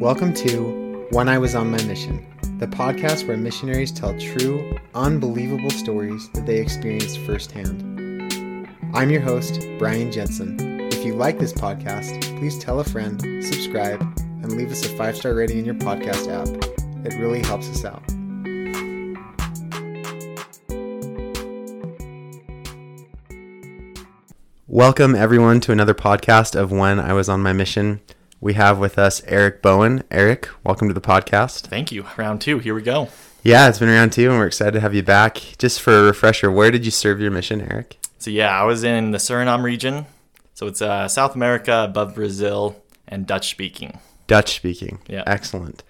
Welcome 0.00 0.32
to 0.34 1.08
When 1.10 1.28
I 1.28 1.38
Was 1.38 1.56
on 1.56 1.72
My 1.72 1.82
Mission, 1.82 2.24
the 2.60 2.68
podcast 2.68 3.26
where 3.26 3.36
missionaries 3.36 3.90
tell 3.90 4.16
true, 4.16 4.78
unbelievable 4.94 5.70
stories 5.70 6.30
that 6.34 6.46
they 6.46 6.58
experienced 6.58 7.18
firsthand. 7.18 7.82
I'm 8.94 9.10
your 9.10 9.22
host, 9.22 9.60
Brian 9.80 10.12
Jensen. 10.12 10.56
If 10.92 11.04
you 11.04 11.16
like 11.16 11.40
this 11.40 11.52
podcast, 11.52 12.38
please 12.38 12.56
tell 12.60 12.78
a 12.78 12.84
friend, 12.84 13.20
subscribe, 13.44 14.00
and 14.40 14.52
leave 14.52 14.70
us 14.70 14.86
a 14.86 14.88
five 14.90 15.16
star 15.16 15.34
rating 15.34 15.58
in 15.58 15.64
your 15.64 15.74
podcast 15.74 16.28
app. 16.30 16.46
It 17.04 17.18
really 17.18 17.42
helps 17.42 17.68
us 17.68 17.84
out. 17.84 18.04
Welcome, 24.68 25.16
everyone, 25.16 25.58
to 25.62 25.72
another 25.72 25.94
podcast 25.94 26.54
of 26.54 26.70
When 26.70 27.00
I 27.00 27.14
Was 27.14 27.28
on 27.28 27.42
My 27.42 27.52
Mission. 27.52 28.00
We 28.40 28.54
have 28.54 28.78
with 28.78 28.98
us 29.00 29.20
Eric 29.26 29.62
Bowen. 29.62 30.04
Eric, 30.12 30.48
welcome 30.62 30.86
to 30.86 30.94
the 30.94 31.00
podcast. 31.00 31.62
Thank 31.62 31.90
you. 31.90 32.06
Round 32.16 32.40
two. 32.40 32.60
Here 32.60 32.72
we 32.72 32.82
go. 32.82 33.08
Yeah, 33.42 33.68
it's 33.68 33.80
been 33.80 33.88
around 33.88 34.12
two, 34.12 34.30
and 34.30 34.38
we're 34.38 34.46
excited 34.46 34.74
to 34.74 34.80
have 34.80 34.94
you 34.94 35.02
back. 35.02 35.42
Just 35.58 35.80
for 35.80 35.92
a 35.92 36.02
refresher, 36.02 36.48
where 36.48 36.70
did 36.70 36.84
you 36.84 36.92
serve 36.92 37.20
your 37.20 37.32
mission, 37.32 37.60
Eric? 37.60 37.98
So, 38.18 38.30
yeah, 38.30 38.56
I 38.56 38.62
was 38.62 38.84
in 38.84 39.10
the 39.10 39.18
Suriname 39.18 39.64
region. 39.64 40.06
So, 40.54 40.68
it's 40.68 40.80
uh, 40.80 41.08
South 41.08 41.34
America 41.34 41.82
above 41.82 42.14
Brazil 42.14 42.80
and 43.08 43.26
Dutch 43.26 43.50
speaking. 43.50 43.98
Dutch 44.28 44.54
speaking. 44.54 45.00
Yeah. 45.08 45.24
Excellent. 45.26 45.82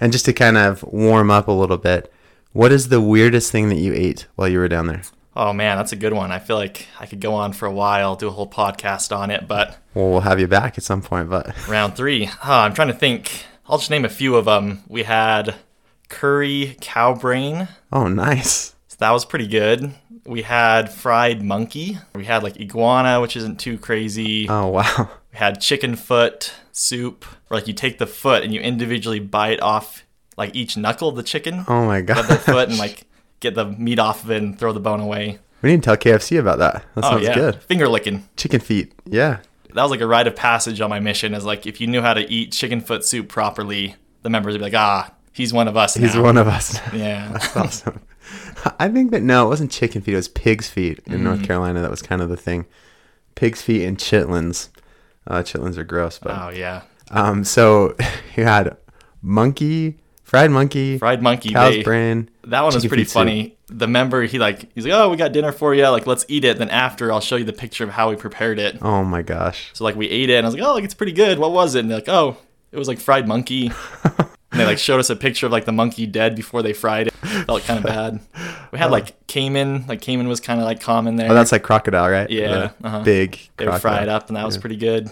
And 0.00 0.12
just 0.12 0.24
to 0.24 0.32
kind 0.32 0.56
of 0.56 0.82
warm 0.84 1.30
up 1.30 1.46
a 1.46 1.52
little 1.52 1.76
bit, 1.76 2.10
what 2.52 2.72
is 2.72 2.88
the 2.88 3.02
weirdest 3.02 3.52
thing 3.52 3.68
that 3.68 3.76
you 3.76 3.92
ate 3.92 4.26
while 4.36 4.48
you 4.48 4.58
were 4.58 4.68
down 4.68 4.86
there? 4.86 5.02
Oh, 5.34 5.52
man, 5.52 5.76
that's 5.78 5.92
a 5.92 5.96
good 5.96 6.12
one. 6.12 6.30
I 6.30 6.38
feel 6.38 6.56
like 6.56 6.86
I 7.00 7.06
could 7.06 7.20
go 7.20 7.34
on 7.34 7.52
for 7.54 7.66
a 7.66 7.72
while, 7.72 8.16
do 8.16 8.28
a 8.28 8.30
whole 8.30 8.48
podcast 8.48 9.16
on 9.16 9.30
it, 9.30 9.48
but 9.48 9.78
Well, 9.94 10.10
we'll 10.10 10.20
have 10.20 10.38
you 10.40 10.46
back 10.46 10.76
at 10.76 10.84
some 10.84 11.00
point, 11.02 11.30
but 11.30 11.54
round 11.68 11.96
three. 11.96 12.24
Huh, 12.24 12.60
I'm 12.60 12.74
trying 12.74 12.88
to 12.88 12.94
think. 12.94 13.46
I'll 13.66 13.78
just 13.78 13.90
name 13.90 14.04
a 14.04 14.08
few 14.10 14.36
of 14.36 14.44
them. 14.44 14.82
We 14.88 15.04
had 15.04 15.54
curry 16.08 16.76
cow 16.80 17.14
brain. 17.14 17.68
oh, 17.92 18.08
nice. 18.08 18.74
So 18.88 18.96
that 18.98 19.10
was 19.10 19.24
pretty 19.24 19.46
good. 19.46 19.94
We 20.26 20.42
had 20.42 20.92
fried 20.92 21.42
monkey. 21.42 21.98
We 22.14 22.24
had 22.26 22.42
like 22.42 22.60
iguana, 22.60 23.20
which 23.20 23.36
isn't 23.36 23.58
too 23.58 23.78
crazy. 23.78 24.48
Oh, 24.48 24.68
wow. 24.68 25.10
We 25.32 25.38
had 25.38 25.62
chicken 25.62 25.96
foot 25.96 26.52
soup, 26.72 27.24
where 27.48 27.58
like 27.58 27.66
you 27.66 27.72
take 27.72 27.96
the 27.96 28.06
foot 28.06 28.44
and 28.44 28.52
you 28.52 28.60
individually 28.60 29.18
bite 29.18 29.60
off 29.62 30.04
like 30.36 30.54
each 30.54 30.76
knuckle 30.76 31.08
of 31.08 31.16
the 31.16 31.22
chicken, 31.22 31.64
Oh, 31.68 31.86
my 31.86 32.02
God. 32.02 32.24
the 32.28 32.36
foot, 32.36 32.68
and 32.68 32.76
like 32.78 33.04
get 33.42 33.54
the 33.54 33.66
meat 33.66 33.98
off 33.98 34.24
of 34.24 34.30
it 34.30 34.42
and 34.42 34.58
throw 34.58 34.72
the 34.72 34.80
bone 34.80 35.00
away. 35.00 35.38
We 35.60 35.70
need 35.70 35.82
to 35.82 35.84
tell 35.84 35.96
KFC 35.96 36.40
about 36.40 36.58
that. 36.58 36.84
That 36.94 37.04
Oh 37.04 37.10
sounds 37.10 37.24
yeah, 37.24 37.34
good. 37.34 37.62
finger 37.62 37.88
licking. 37.88 38.26
Chicken 38.36 38.60
feet. 38.60 38.92
Yeah. 39.04 39.38
That 39.74 39.82
was 39.82 39.90
like 39.90 40.00
a 40.00 40.06
rite 40.06 40.26
of 40.26 40.34
passage 40.36 40.80
on 40.80 40.90
my 40.90 40.98
mission. 41.00 41.34
Is 41.34 41.44
like 41.44 41.66
if 41.66 41.80
you 41.80 41.86
knew 41.86 42.00
how 42.02 42.14
to 42.14 42.28
eat 42.30 42.52
chicken 42.52 42.80
foot 42.80 43.04
soup 43.04 43.28
properly, 43.28 43.96
the 44.22 44.30
members 44.30 44.54
would 44.54 44.58
be 44.58 44.64
like, 44.64 44.74
ah, 44.74 45.12
he's 45.32 45.52
one 45.52 45.68
of 45.68 45.76
us. 45.76 45.94
He's 45.94 46.14
now. 46.14 46.22
one 46.22 46.36
of 46.38 46.48
us. 46.48 46.78
Yeah. 46.94 47.28
That's 47.32 47.56
awesome. 47.56 48.00
I 48.78 48.88
think 48.88 49.10
that 49.12 49.22
no, 49.22 49.46
it 49.46 49.48
wasn't 49.48 49.70
chicken 49.70 50.02
feet. 50.02 50.12
It 50.12 50.16
was 50.16 50.28
pig's 50.28 50.68
feet 50.68 51.00
in 51.06 51.20
Mm. 51.20 51.22
North 51.22 51.44
Carolina. 51.44 51.80
That 51.80 51.90
was 51.90 52.02
kind 52.02 52.20
of 52.22 52.28
the 52.28 52.36
thing. 52.36 52.66
Pig's 53.34 53.62
feet 53.62 53.84
and 53.86 53.96
chitlins. 53.98 54.68
Uh, 55.26 55.42
chitlins 55.42 55.76
are 55.78 55.84
gross, 55.84 56.18
but 56.18 56.32
oh 56.36 56.48
yeah. 56.50 56.82
um. 57.10 57.44
So 57.44 57.96
you 58.36 58.44
had 58.44 58.76
monkey, 59.22 59.98
fried 60.32 60.50
monkey, 60.50 60.96
Fried 60.98 61.22
monkey. 61.22 61.50
cow's 61.52 61.74
they- 61.74 61.82
brain. 61.82 62.28
That 62.44 62.62
one 62.62 62.74
was 62.74 62.84
pretty 62.86 63.04
soup. 63.04 63.12
funny. 63.12 63.56
The 63.68 63.86
member, 63.86 64.22
he 64.24 64.38
like, 64.38 64.72
he's 64.74 64.84
like, 64.84 64.94
oh, 64.94 65.08
we 65.10 65.16
got 65.16 65.32
dinner 65.32 65.52
for 65.52 65.74
you. 65.74 65.86
Like, 65.88 66.06
let's 66.06 66.24
eat 66.28 66.44
it. 66.44 66.58
Then 66.58 66.70
after, 66.70 67.12
I'll 67.12 67.20
show 67.20 67.36
you 67.36 67.44
the 67.44 67.52
picture 67.52 67.84
of 67.84 67.90
how 67.90 68.10
we 68.10 68.16
prepared 68.16 68.58
it. 68.58 68.78
Oh 68.82 69.04
my 69.04 69.22
gosh. 69.22 69.70
So 69.74 69.84
like 69.84 69.94
we 69.94 70.08
ate 70.08 70.28
it, 70.30 70.34
and 70.38 70.46
I 70.46 70.48
was 70.48 70.54
like, 70.54 70.64
oh, 70.64 70.72
like 70.74 70.84
it's 70.84 70.94
pretty 70.94 71.12
good. 71.12 71.38
What 71.38 71.52
was 71.52 71.74
it? 71.74 71.80
And 71.80 71.90
they're 71.90 71.98
like, 71.98 72.08
oh, 72.08 72.36
it 72.72 72.78
was 72.78 72.88
like 72.88 72.98
fried 72.98 73.28
monkey. 73.28 73.70
and 74.04 74.60
they 74.60 74.64
like 74.66 74.78
showed 74.78 74.98
us 75.00 75.08
a 75.10 75.16
picture 75.16 75.46
of 75.46 75.52
like 75.52 75.64
the 75.66 75.72
monkey 75.72 76.06
dead 76.06 76.34
before 76.34 76.62
they 76.62 76.72
fried 76.72 77.06
it. 77.08 77.14
Felt 77.14 77.62
kind 77.64 77.78
of 77.78 77.84
bad. 77.84 78.20
We 78.72 78.78
had 78.78 78.90
like 78.90 79.26
caiman. 79.28 79.86
Like 79.86 80.00
caiman 80.02 80.26
was 80.28 80.40
kind 80.40 80.58
of 80.60 80.64
like 80.66 80.80
common 80.80 81.16
there. 81.16 81.30
Oh, 81.30 81.34
that's 81.34 81.52
like 81.52 81.62
crocodile, 81.62 82.10
right? 82.10 82.28
Yeah, 82.30 82.72
The 82.80 82.86
uh-huh. 82.86 83.02
Big. 83.04 83.38
they 83.58 83.64
were 83.66 83.72
crocodile. 83.72 83.96
fried 83.98 84.08
up, 84.08 84.28
and 84.28 84.36
that 84.36 84.44
was 84.46 84.58
pretty 84.58 84.76
good. 84.76 85.10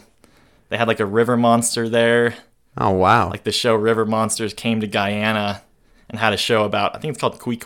They 0.71 0.77
had 0.77 0.89
like 0.89 1.01
a 1.01 1.07
river 1.07 1.37
monster 1.37 1.89
there. 1.89 2.35
Oh 2.79 2.91
wow. 2.91 3.31
Like 3.31 3.45
the 3.45 3.53
show 3.53 3.75
River 3.75 4.05
Monsters 4.07 4.55
came 4.55 4.81
to 4.81 4.87
Guyana 4.87 5.63
and 6.09 6.19
had 6.19 6.33
a 6.33 6.37
show 6.37 6.65
about. 6.65 6.95
I 6.95 6.99
think 6.99 7.13
it's 7.13 7.21
called 7.21 7.39
Kwee 7.39 7.57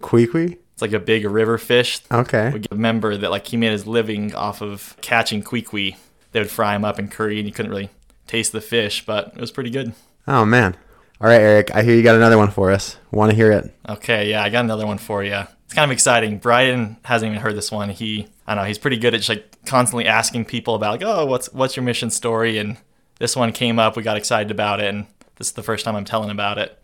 Queequee. 0.00 0.58
It's 0.72 0.82
like 0.82 0.92
a 0.92 0.98
big 0.98 1.24
river 1.26 1.58
fish 1.58 2.00
Okay. 2.10 2.50
we 2.50 2.58
get 2.60 2.72
a 2.72 2.76
member 2.76 3.16
that 3.16 3.30
like 3.30 3.46
he 3.46 3.56
made 3.56 3.72
his 3.72 3.86
living 3.86 4.34
off 4.34 4.62
of 4.62 4.96
catching 5.02 5.42
kwee 5.42 5.96
They 6.32 6.40
would 6.40 6.50
fry 6.50 6.74
him 6.74 6.84
up 6.84 6.98
in 6.98 7.08
curry, 7.08 7.38
and 7.38 7.46
you 7.46 7.52
couldn't 7.52 7.70
really 7.70 7.90
taste 8.26 8.52
the 8.52 8.60
fish, 8.62 9.04
but 9.04 9.32
it 9.34 9.40
was 9.40 9.50
pretty 9.52 9.70
good. 9.70 9.92
Oh 10.26 10.44
man. 10.44 10.76
All 11.20 11.28
right, 11.28 11.40
Eric. 11.40 11.74
I 11.74 11.82
hear 11.82 11.94
you 11.94 12.02
got 12.02 12.16
another 12.16 12.38
one 12.38 12.50
for 12.50 12.72
us. 12.72 12.96
Want 13.12 13.30
to 13.30 13.36
hear 13.36 13.52
it? 13.52 13.72
Okay, 13.88 14.30
yeah, 14.30 14.42
I 14.42 14.48
got 14.48 14.64
another 14.64 14.86
one 14.86 14.98
for 14.98 15.22
you. 15.22 15.42
It's 15.66 15.74
kind 15.74 15.88
of 15.88 15.92
exciting. 15.92 16.38
Brian 16.38 16.96
hasn't 17.04 17.30
even 17.30 17.40
heard 17.42 17.54
this 17.54 17.70
one. 17.70 17.90
He, 17.90 18.26
I 18.46 18.54
don't 18.54 18.64
know, 18.64 18.66
he's 18.68 18.78
pretty 18.78 18.96
good 18.96 19.14
at 19.14 19.18
just 19.18 19.28
like 19.28 19.64
constantly 19.64 20.06
asking 20.06 20.46
people 20.46 20.74
about 20.74 20.92
like, 21.00 21.02
oh, 21.04 21.26
what's 21.26 21.52
what's 21.52 21.76
your 21.76 21.84
mission 21.84 22.10
story? 22.10 22.58
And 22.58 22.76
this 23.18 23.36
one 23.36 23.52
came 23.52 23.78
up. 23.78 23.96
We 23.96 24.02
got 24.02 24.16
excited 24.16 24.50
about 24.50 24.80
it, 24.80 24.86
and 24.86 25.06
this 25.36 25.48
is 25.48 25.52
the 25.52 25.62
first 25.62 25.84
time 25.84 25.96
I'm 25.96 26.04
telling 26.04 26.30
about 26.30 26.58
it. 26.58 26.78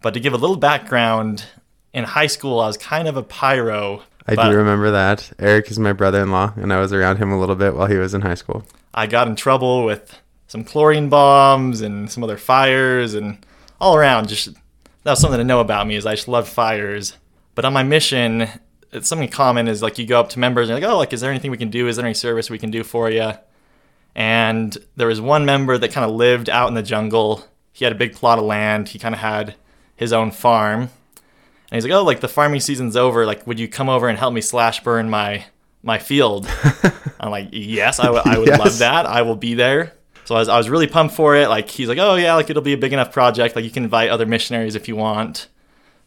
But 0.00 0.14
to 0.14 0.20
give 0.20 0.32
a 0.32 0.38
little 0.38 0.56
background, 0.56 1.46
in 1.92 2.04
high 2.04 2.26
school, 2.26 2.60
I 2.60 2.66
was 2.66 2.76
kind 2.76 3.08
of 3.08 3.16
a 3.16 3.22
pyro. 3.22 4.02
I 4.26 4.34
do 4.34 4.56
remember 4.56 4.90
that. 4.92 5.32
Eric 5.38 5.70
is 5.70 5.78
my 5.78 5.92
brother-in-law, 5.92 6.54
and 6.56 6.72
I 6.72 6.80
was 6.80 6.92
around 6.92 7.18
him 7.18 7.32
a 7.32 7.38
little 7.38 7.56
bit 7.56 7.74
while 7.74 7.86
he 7.86 7.96
was 7.96 8.14
in 8.14 8.22
high 8.22 8.34
school. 8.34 8.64
I 8.94 9.06
got 9.06 9.26
in 9.28 9.36
trouble 9.36 9.84
with 9.84 10.18
some 10.46 10.64
chlorine 10.64 11.08
bombs 11.08 11.80
and 11.80 12.10
some 12.10 12.22
other 12.22 12.36
fires 12.36 13.14
and 13.14 13.44
all 13.80 13.96
around 13.96 14.28
just 14.28 14.48
that 15.02 15.10
was 15.10 15.18
something 15.18 15.38
to 15.38 15.44
know 15.44 15.60
about 15.60 15.86
me 15.86 15.96
is 15.96 16.06
I 16.06 16.14
just 16.14 16.28
loved 16.28 16.48
fires. 16.48 17.14
But 17.54 17.64
on 17.64 17.72
my 17.72 17.82
mission, 17.82 18.48
it's 18.92 19.08
something 19.08 19.28
common 19.28 19.66
is 19.66 19.82
like 19.82 19.98
you 19.98 20.06
go 20.06 20.20
up 20.20 20.28
to 20.30 20.38
members 20.38 20.68
and 20.68 20.78
you're 20.78 20.88
like, 20.88 20.94
oh, 20.94 20.98
like 20.98 21.12
is 21.12 21.20
there 21.20 21.30
anything 21.30 21.50
we 21.50 21.56
can 21.56 21.70
do? 21.70 21.88
Is 21.88 21.96
there 21.96 22.04
any 22.04 22.14
service 22.14 22.50
we 22.50 22.58
can 22.58 22.70
do 22.70 22.84
for 22.84 23.10
you? 23.10 23.32
And 24.14 24.76
there 24.96 25.06
was 25.08 25.20
one 25.20 25.44
member 25.44 25.78
that 25.78 25.92
kind 25.92 26.04
of 26.04 26.14
lived 26.14 26.50
out 26.50 26.68
in 26.68 26.74
the 26.74 26.82
jungle. 26.82 27.46
He 27.72 27.84
had 27.84 27.92
a 27.92 27.96
big 27.96 28.14
plot 28.14 28.38
of 28.38 28.44
land. 28.44 28.88
He 28.90 28.98
kind 28.98 29.14
of 29.14 29.20
had 29.20 29.54
his 29.96 30.12
own 30.12 30.30
farm. 30.30 30.80
And 30.82 30.90
he's 31.72 31.84
like, 31.84 31.92
"Oh, 31.92 32.02
like 32.04 32.20
the 32.20 32.28
farming 32.28 32.60
season's 32.60 32.96
over. 32.96 33.24
Like, 33.24 33.46
would 33.46 33.58
you 33.58 33.68
come 33.68 33.88
over 33.88 34.08
and 34.08 34.18
help 34.18 34.34
me 34.34 34.42
slash 34.42 34.82
burn 34.84 35.08
my 35.08 35.46
my 35.82 35.98
field?" 35.98 36.46
I'm 37.20 37.30
like, 37.30 37.48
"Yes, 37.52 37.98
I 38.00 38.10
would- 38.10 38.26
I 38.26 38.38
would 38.38 38.48
Yes. 38.48 38.58
love 38.58 38.78
that. 38.78 39.06
I 39.06 39.22
will 39.22 39.36
be 39.36 39.54
there." 39.54 39.94
So 40.26 40.34
I 40.36 40.38
was, 40.40 40.48
I 40.48 40.58
was 40.58 40.68
really 40.70 40.86
pumped 40.86 41.14
for 41.14 41.34
it. 41.34 41.48
Like, 41.48 41.70
he's 41.70 41.88
like, 41.88 41.98
"Oh 41.98 42.16
yeah, 42.16 42.34
like 42.34 42.50
it'll 42.50 42.62
be 42.62 42.74
a 42.74 42.78
big 42.78 42.92
enough 42.92 43.10
project. 43.12 43.56
Like 43.56 43.64
you 43.64 43.70
can 43.70 43.84
invite 43.84 44.10
other 44.10 44.26
missionaries 44.26 44.74
if 44.74 44.86
you 44.88 44.96
want." 44.96 45.48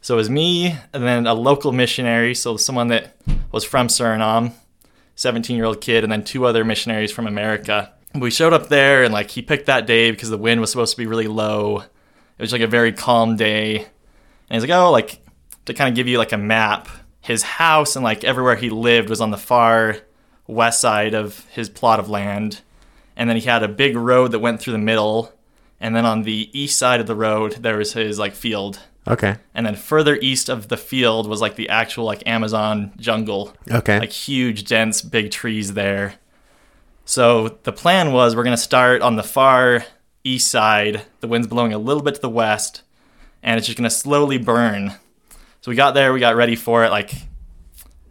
So 0.01 0.13
it 0.13 0.17
was 0.17 0.29
me 0.29 0.75
and 0.93 1.03
then 1.03 1.25
a 1.25 1.33
local 1.33 1.71
missionary, 1.71 2.35
so 2.35 2.57
someone 2.57 2.89
that 2.89 3.15
was 3.51 3.63
from 3.63 3.87
Suriname, 3.87 4.51
17 5.15 5.55
year 5.55 5.65
old 5.65 5.81
kid, 5.81 6.03
and 6.03 6.11
then 6.13 6.23
two 6.23 6.45
other 6.45 6.63
missionaries 6.63 7.11
from 7.11 7.25
America. 7.25 7.91
We 8.19 8.31
showed 8.31 8.53
up 8.53 8.69
there 8.69 9.03
and 9.03 9.13
like 9.13 9.29
he 9.31 9.41
picked 9.41 9.65
that 9.67 9.85
day 9.87 10.11
because 10.11 10.29
the 10.29 10.37
wind 10.37 10.61
was 10.61 10.71
supposed 10.71 10.91
to 10.91 10.97
be 10.97 11.07
really 11.07 11.27
low. 11.27 11.79
It 12.37 12.41
was 12.41 12.51
like 12.51 12.61
a 12.61 12.67
very 12.67 12.91
calm 12.91 13.35
day. 13.35 13.77
And 13.77 13.85
he's 14.61 14.61
like, 14.69 14.77
oh, 14.77 14.91
like 14.91 15.21
to 15.65 15.73
kind 15.73 15.89
of 15.89 15.95
give 15.95 16.07
you 16.07 16.17
like 16.17 16.31
a 16.31 16.37
map, 16.37 16.87
his 17.21 17.43
house 17.43 17.95
and 17.95 18.03
like 18.03 18.23
everywhere 18.23 18.55
he 18.55 18.69
lived 18.69 19.09
was 19.09 19.21
on 19.21 19.31
the 19.31 19.37
far 19.37 19.97
west 20.47 20.79
side 20.81 21.13
of 21.13 21.45
his 21.51 21.69
plot 21.69 21.99
of 21.99 22.09
land. 22.09 22.61
And 23.15 23.29
then 23.29 23.37
he 23.37 23.43
had 23.43 23.63
a 23.63 23.67
big 23.67 23.95
road 23.95 24.31
that 24.31 24.39
went 24.39 24.59
through 24.61 24.73
the 24.73 24.79
middle. 24.79 25.33
And 25.79 25.95
then 25.95 26.05
on 26.05 26.23
the 26.23 26.49
east 26.57 26.77
side 26.77 26.99
of 26.99 27.07
the 27.07 27.15
road, 27.15 27.53
there 27.53 27.77
was 27.77 27.93
his 27.93 28.19
like 28.19 28.33
field. 28.35 28.79
Okay. 29.07 29.35
And 29.53 29.65
then 29.65 29.75
further 29.75 30.17
east 30.21 30.49
of 30.49 30.67
the 30.67 30.77
field 30.77 31.27
was 31.27 31.39
like 31.41 31.55
the 31.55 31.69
actual 31.69 32.05
like 32.05 32.25
Amazon 32.27 32.91
jungle 32.97 33.53
Okay. 33.71 33.99
like 33.99 34.11
huge, 34.11 34.65
dense, 34.65 35.01
big 35.01 35.31
trees 35.31 35.73
there. 35.73 36.15
So 37.05 37.59
the 37.63 37.71
plan 37.71 38.11
was 38.11 38.35
we're 38.35 38.43
gonna 38.43 38.57
start 38.57 39.01
on 39.01 39.15
the 39.15 39.23
far 39.23 39.85
east 40.23 40.49
side. 40.49 41.03
The 41.21 41.27
wind's 41.27 41.47
blowing 41.47 41.71
a 41.71 41.77
little 41.77 42.03
bit 42.03 42.15
to 42.15 42.21
the 42.21 42.29
west, 42.29 42.81
and 43.43 43.57
it's 43.57 43.67
just 43.67 43.77
gonna 43.77 43.89
slowly 43.89 44.37
burn. 44.37 44.93
So 45.61 45.71
we 45.71 45.75
got 45.75 45.93
there, 45.93 46.13
we 46.13 46.19
got 46.19 46.35
ready 46.35 46.55
for 46.55 46.83
it. 46.83 46.89
Like 46.89 47.13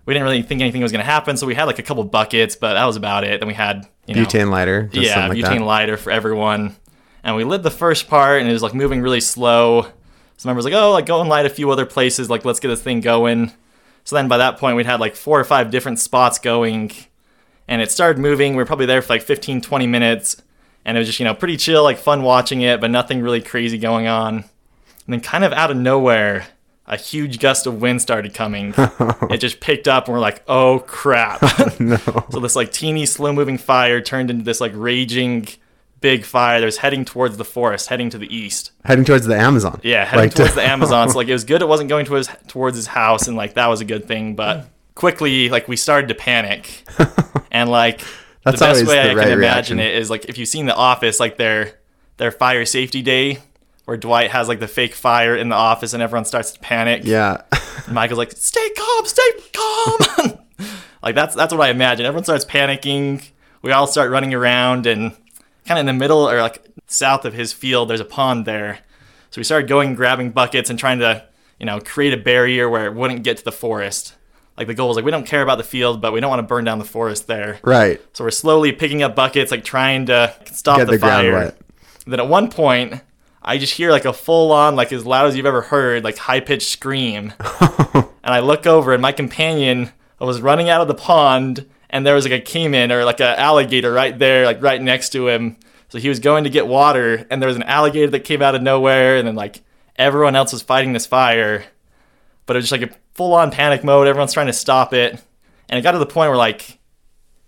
we 0.07 0.15
didn't 0.15 0.25
really 0.25 0.43
think 0.43 0.61
anything 0.61 0.81
was 0.81 0.93
gonna 0.93 1.05
happen, 1.05 1.37
so 1.37 1.47
we 1.47 1.55
had 1.55 1.65
like 1.65 1.81
a 1.81 1.83
couple 1.83 2.05
buckets, 2.05 2.57
but 2.57 2.75
that 2.75 2.85
was 2.85 2.97
about 2.97 3.25
it. 3.25 3.41
Then 3.41 3.49
we 3.49 3.55
had 3.55 3.89
you 4.07 4.15
know, 4.15 4.23
butane 4.23 4.51
lighter. 4.51 4.85
Just 4.85 5.07
yeah, 5.07 5.27
like 5.27 5.39
butane 5.39 5.59
that. 5.59 5.65
lighter 5.65 5.97
for 5.97 6.11
everyone. 6.11 6.77
And 7.25 7.37
we 7.37 7.45
lit 7.45 7.63
the 7.63 7.71
first 7.71 8.07
part, 8.07 8.41
and 8.41 8.49
it 8.49 8.53
was 8.53 8.63
like 8.63 8.75
moving 8.75 9.01
really 9.01 9.21
slow. 9.21 9.87
So 10.37 10.49
members 10.49 10.65
like, 10.65 10.75
oh, 10.75 10.93
like 10.93 11.07
go 11.07 11.21
and 11.21 11.29
light 11.29 11.47
a 11.47 11.51
few 11.51 11.71
other 11.71 11.87
places. 11.87 12.29
Like 12.29 12.45
let's 12.45 12.61
get 12.61 12.69
this 12.69 12.83
thing 12.83 13.01
going. 13.01 13.51
So 14.05 14.15
then 14.17 14.29
by 14.29 14.37
that 14.39 14.59
point, 14.59 14.77
we'd 14.77 14.87
had 14.87 15.01
like 15.01 15.17
four 15.17 15.41
or 15.41 15.45
five 15.45 15.71
different 15.71 15.99
spots 15.99 16.39
going, 16.39 16.93
and 17.69 17.81
it 17.83 17.91
started 17.91 18.21
moving. 18.21 18.53
We 18.53 18.57
were 18.63 18.67
probably 18.67 18.87
there 18.87 19.03
for 19.03 19.13
like 19.15 19.23
15, 19.23 19.61
20 19.61 19.87
minutes, 19.87 20.43
and 20.85 20.97
it 20.97 21.01
was 21.01 21.09
just 21.09 21.21
you 21.21 21.25
know 21.25 21.35
pretty 21.35 21.57
chill, 21.57 21.83
like 21.83 21.99
fun 21.99 22.23
watching 22.23 22.61
it, 22.61 22.81
but 22.81 22.91
nothing 22.91 23.23
really 23.23 23.41
crazy 23.43 23.79
going 23.79 24.07
on. 24.07 24.37
And 24.37 24.45
then 25.13 25.21
kind 25.21 25.45
of 25.45 25.53
out 25.53 25.71
of 25.71 25.77
nowhere, 25.77 26.47
a 26.87 26.97
huge 26.97 27.39
gust 27.39 27.67
of 27.67 27.81
wind 27.81 28.01
started 28.03 28.35
coming. 28.35 28.75
it 29.31 29.39
just 29.39 29.61
picked 29.61 29.89
up, 29.89 30.07
and 30.07 30.15
we're 30.15 30.21
like, 30.21 30.43
oh 30.49 30.81
crap. 30.87 31.41
Oh, 31.59 31.77
no. 31.79 31.97
So 32.31 32.41
this 32.41 32.57
like 32.57 32.73
teeny 32.73 33.07
slow 33.07 33.33
moving 33.33 33.59
fire 33.59 34.01
turned 34.01 34.31
into 34.31 34.45
this 34.45 34.61
like 34.61 34.73
raging 34.75 35.49
big 36.01 36.25
fire 36.25 36.61
that 36.61 36.67
was 36.67 36.77
heading 36.79 37.05
towards 37.05 37.39
the 37.39 37.45
forest, 37.47 37.89
heading 37.89 38.11
to 38.11 38.19
the 38.19 38.35
east. 38.35 38.73
Heading 38.85 39.07
towards 39.07 39.25
the 39.25 39.37
Amazon. 39.37 39.81
Yeah, 39.83 40.05
heading 40.05 40.27
Like, 40.27 40.35
towards 40.35 40.55
the 40.55 40.63
Amazon. 40.63 41.09
So 41.09 41.17
like 41.17 41.29
it 41.29 41.33
was 41.33 41.45
good 41.45 41.63
it 41.63 41.69
wasn't 41.69 41.89
going 41.89 42.05
towards 42.05 42.29
towards 42.47 42.77
his 42.77 42.87
house 42.87 43.27
and 43.27 43.37
like 43.37 43.55
that 43.55 43.69
was 43.69 43.81
a 43.81 43.87
good 43.87 44.07
thing, 44.07 44.35
but 44.35 44.67
quickly 44.95 45.49
like 45.49 45.69
we 45.69 45.77
started 45.77 46.09
to 46.09 46.15
panic. 46.15 46.85
and 47.51 47.71
like 47.71 48.03
That's 48.45 48.61
the 48.61 48.67
best 48.67 48.87
way 48.87 48.95
the 49.03 49.11
I 49.11 49.15
right 49.15 49.25
can 49.25 49.33
imagine 49.33 49.79
reaction. 49.79 49.81
it 49.81 49.95
is 49.95 50.11
like 50.11 50.27
if 50.27 50.39
you've 50.39 50.49
seen 50.49 50.67
The 50.67 50.75
Office, 50.75 51.21
like 51.21 51.37
their 51.37 51.79
their 52.17 52.31
fire 52.31 52.65
safety 52.65 53.03
day 53.03 53.39
where 53.85 53.97
Dwight 53.97 54.31
has 54.31 54.49
like 54.49 54.61
the 54.61 54.69
fake 54.69 54.95
fire 54.95 55.37
in 55.37 55.49
the 55.49 55.57
office 55.57 55.93
and 55.93 56.03
everyone 56.03 56.25
starts 56.25 56.53
to 56.53 56.61
panic. 56.61 57.03
Yeah. 57.05 57.43
And 57.87 57.95
Michael's 57.95 58.19
like, 58.19 58.33
"Stay 58.33 58.71
calm, 58.71 59.07
stay 59.07 59.31
calm." 59.53 60.39
like 61.03 61.15
that's 61.15 61.35
that's 61.35 61.53
what 61.53 61.63
I 61.63 61.71
imagine. 61.71 62.07
Everyone 62.07 62.25
starts 62.25 62.45
panicking. 62.45 63.29
We 63.63 63.73
all 63.73 63.87
start 63.87 64.11
running 64.11 64.35
around, 64.35 64.87
and 64.87 65.13
kind 65.67 65.79
of 65.79 65.81
in 65.81 65.87
the 65.87 65.93
middle 65.93 66.29
or 66.29 66.41
like 66.41 66.65
south 66.87 67.25
of 67.25 67.33
his 67.33 67.53
field, 67.53 67.89
there's 67.89 68.01
a 68.01 68.05
pond 68.05 68.47
there. 68.47 68.81
So 69.31 69.41
we 69.41 69.45
started 69.45 69.69
going, 69.69 69.95
grabbing 69.95 70.31
buckets, 70.31 70.71
and 70.71 70.79
trying 70.79 71.01
to, 71.01 71.27
you 71.59 71.67
know, 71.67 71.81
create 71.81 72.13
a 72.15 72.17
barrier 72.19 72.69
where 72.69 72.87
it 72.87 72.95
wouldn't 72.95 73.25
get 73.25 73.39
to 73.39 73.45
the 73.45 73.53
forest. 73.53 74.15
Like 74.57 74.69
the 74.69 74.75
goal 74.75 74.89
was 74.89 74.97
like, 74.97 75.05
we 75.05 75.11
don't 75.11 75.27
care 75.27 75.43
about 75.43 75.59
the 75.59 75.65
field, 75.65 76.01
but 76.01 76.13
we 76.13 76.21
don't 76.21 76.31
want 76.31 76.41
to 76.41 76.47
burn 76.47 76.65
down 76.65 76.79
the 76.79 76.85
forest 76.85 77.27
there. 77.27 77.59
right. 77.63 78.01
So 78.13 78.25
we're 78.25 78.31
slowly 78.31 78.73
picking 78.73 79.03
up 79.03 79.17
buckets, 79.17 79.51
like 79.51 79.65
trying 79.65 80.07
to 80.07 80.35
stop 80.53 80.79
Get 80.79 80.87
the, 80.87 80.93
the 80.93 80.99
fire. 80.99 81.33
wet. 81.33 81.59
Then 82.07 82.21
at 82.21 82.29
one 82.29 82.51
point, 82.51 83.01
I 83.43 83.59
just 83.59 83.75
hear 83.75 83.91
like 83.91 84.05
a 84.05 84.13
full 84.13 84.53
on, 84.53 84.77
like 84.77 84.93
as 84.93 85.05
loud 85.05 85.27
as 85.27 85.37
you've 85.37 85.47
ever 85.47 85.63
heard, 85.63 86.05
like 86.05 86.17
high 86.17 86.41
pitched 86.41 86.69
scream. 86.69 87.33
and 87.61 88.07
I 88.23 88.41
look 88.41 88.67
over, 88.67 88.93
and 88.93 89.03
my 89.03 89.13
companion 89.13 89.91
was 90.21 90.41
running 90.41 90.71
out 90.71 90.81
of 90.81 90.89
the 90.89 90.95
pond, 90.95 91.69
and 91.91 92.07
there 92.07 92.15
was 92.15 92.25
like 92.25 92.33
a 92.33 92.41
caiman 92.41 92.91
or 92.93 93.05
like 93.05 93.21
an 93.21 93.37
alligator 93.37 93.93
right 93.93 94.19
there, 94.19 94.47
like 94.47 94.63
right 94.63 94.81
next 94.81 95.11
to 95.11 95.29
him. 95.29 95.57
So 95.89 95.99
he 95.99 96.09
was 96.09 96.19
going 96.19 96.45
to 96.45 96.51
get 96.51 96.67
water, 96.67 97.27
and 97.31 97.43
there 97.43 97.49
was 97.49 97.57
an 97.57 97.63
alligator 97.65 98.11
that 98.13 98.21
came 98.21 98.41
out 98.41 98.55
of 98.55 98.63
nowhere, 98.63 99.17
and 99.17 99.29
then 99.29 99.35
like 99.35 99.63
everyone 99.97 100.35
else 100.37 100.53
was 100.53 100.63
fighting 100.63 100.93
this 100.93 101.07
fire. 101.07 101.65
But 102.47 102.57
it 102.57 102.59
was 102.59 102.69
just 102.69 102.81
like 102.81 102.91
a 102.91 102.95
full 103.15 103.35
on 103.35 103.51
panic 103.51 103.85
mode. 103.85 104.07
Everyone's 104.07 104.33
trying 104.33 104.47
to 104.47 104.53
stop 104.53 104.93
it. 104.93 105.21
And 105.69 105.79
it 105.79 105.83
got 105.83 105.93
to 105.93 105.99
the 105.99 106.07
point 106.07 106.29
where 106.31 106.37
like 106.37 106.79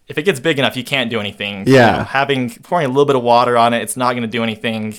if 0.08 0.16
it 0.18 0.22
gets 0.22 0.38
big 0.40 0.58
enough, 0.58 0.76
you 0.76 0.84
can't 0.84 1.10
do 1.10 1.18
anything. 1.20 1.66
You 1.66 1.74
Yeah. 1.74 1.96
know, 1.98 2.04
having 2.04 2.50
pouring 2.50 2.86
a 2.86 2.88
little 2.88 3.04
bit 3.06 3.16
of 3.16 3.22
water 3.22 3.56
on 3.58 3.74
it, 3.74 3.82
it's 3.82 3.96
not 3.96 4.12
going 4.12 4.22
to 4.22 4.28
do 4.28 4.42
anything. 4.42 4.94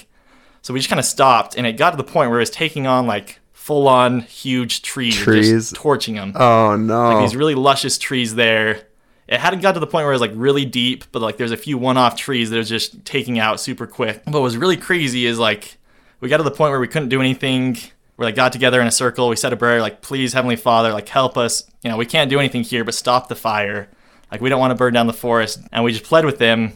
So 0.61 0.73
we 0.73 0.79
just 0.81 0.89
kind 0.89 0.99
of 0.99 1.05
stopped, 1.05 1.55
and 1.55 1.65
it 1.65 1.73
got 1.77 1.91
to 1.91 1.97
the 1.97 2.03
point 2.03 2.29
where 2.29 2.39
it 2.39 2.41
was 2.41 2.49
taking 2.49 2.87
on 2.87 3.07
like 3.07 3.39
full 3.53 3.87
on 3.87 4.21
huge 4.21 4.81
trees, 4.81 5.15
Trees. 5.15 5.49
just 5.49 5.75
torching 5.75 6.15
them. 6.15 6.33
Oh 6.35 6.75
no. 6.75 7.21
These 7.21 7.35
really 7.37 7.55
luscious 7.55 7.97
trees 7.97 8.35
there. 8.35 8.81
It 9.29 9.39
hadn't 9.39 9.61
got 9.61 9.73
to 9.73 9.79
the 9.79 9.87
point 9.87 10.03
where 10.05 10.11
it 10.11 10.15
was 10.15 10.21
like 10.21 10.31
really 10.35 10.65
deep, 10.65 11.05
but 11.13 11.21
like 11.21 11.37
there's 11.37 11.51
a 11.51 11.57
few 11.57 11.77
one-off 11.77 12.15
trees 12.17 12.49
that 12.49 12.59
are 12.59 12.63
just 12.63 13.03
taking 13.05 13.39
out 13.39 13.59
super 13.59 13.87
quick. 13.87 14.21
What 14.25 14.41
was 14.41 14.57
really 14.57 14.77
crazy 14.77 15.25
is 15.25 15.37
like 15.39 15.77
we 16.19 16.27
got 16.29 16.37
to 16.37 16.43
the 16.43 16.51
point 16.51 16.71
where 16.71 16.79
we 16.79 16.87
couldn't 16.87 17.09
do 17.09 17.19
anything. 17.21 17.77
We 18.17 18.25
like 18.25 18.35
got 18.35 18.51
together 18.51 18.81
in 18.81 18.87
a 18.87 18.91
circle. 18.91 19.29
We 19.29 19.35
said 19.35 19.53
a 19.53 19.57
prayer, 19.57 19.79
like, 19.79 20.01
"Please, 20.01 20.33
Heavenly 20.33 20.55
Father, 20.55 20.91
like 20.91 21.07
help 21.07 21.37
us. 21.37 21.63
You 21.83 21.91
know, 21.91 21.97
we 21.97 22.05
can't 22.05 22.29
do 22.29 22.39
anything 22.39 22.63
here, 22.63 22.83
but 22.83 22.95
stop 22.95 23.27
the 23.27 23.35
fire. 23.35 23.89
Like 24.31 24.41
we 24.41 24.49
don't 24.49 24.59
want 24.59 24.71
to 24.71 24.75
burn 24.75 24.93
down 24.93 25.07
the 25.07 25.13
forest." 25.13 25.59
And 25.71 25.83
we 25.83 25.91
just 25.91 26.03
pled 26.03 26.25
with 26.25 26.39
them. 26.39 26.73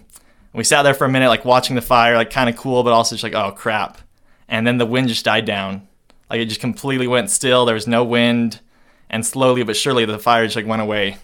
We 0.54 0.64
sat 0.64 0.84
there 0.84 0.94
for 0.94 1.06
a 1.06 1.10
minute, 1.10 1.30
like 1.30 1.46
watching 1.46 1.76
the 1.76 1.82
fire, 1.82 2.16
like 2.16 2.30
kind 2.30 2.50
of 2.50 2.58
cool, 2.58 2.84
but 2.84 2.94
also 2.94 3.16
just 3.16 3.24
like, 3.24 3.34
"Oh 3.34 3.52
crap!" 3.52 4.00
And 4.48 4.68
then 4.68 4.78
the 4.78 4.86
wind 4.86 5.08
just 5.08 5.26
died 5.26 5.46
down. 5.46 5.88
Like 6.30 6.40
it 6.40 6.46
just 6.46 6.62
completely 6.62 7.08
went 7.08 7.30
still. 7.30 7.66
There 7.66 7.76
was 7.76 7.88
no 7.88 8.04
wind, 8.04 8.60
and 9.10 9.26
slowly 9.26 9.64
but 9.64 9.76
surely 9.76 10.06
the 10.06 10.20
fire 10.20 10.46
just 10.46 10.56
like 10.56 10.68
went 10.68 10.82
away. 10.82 11.18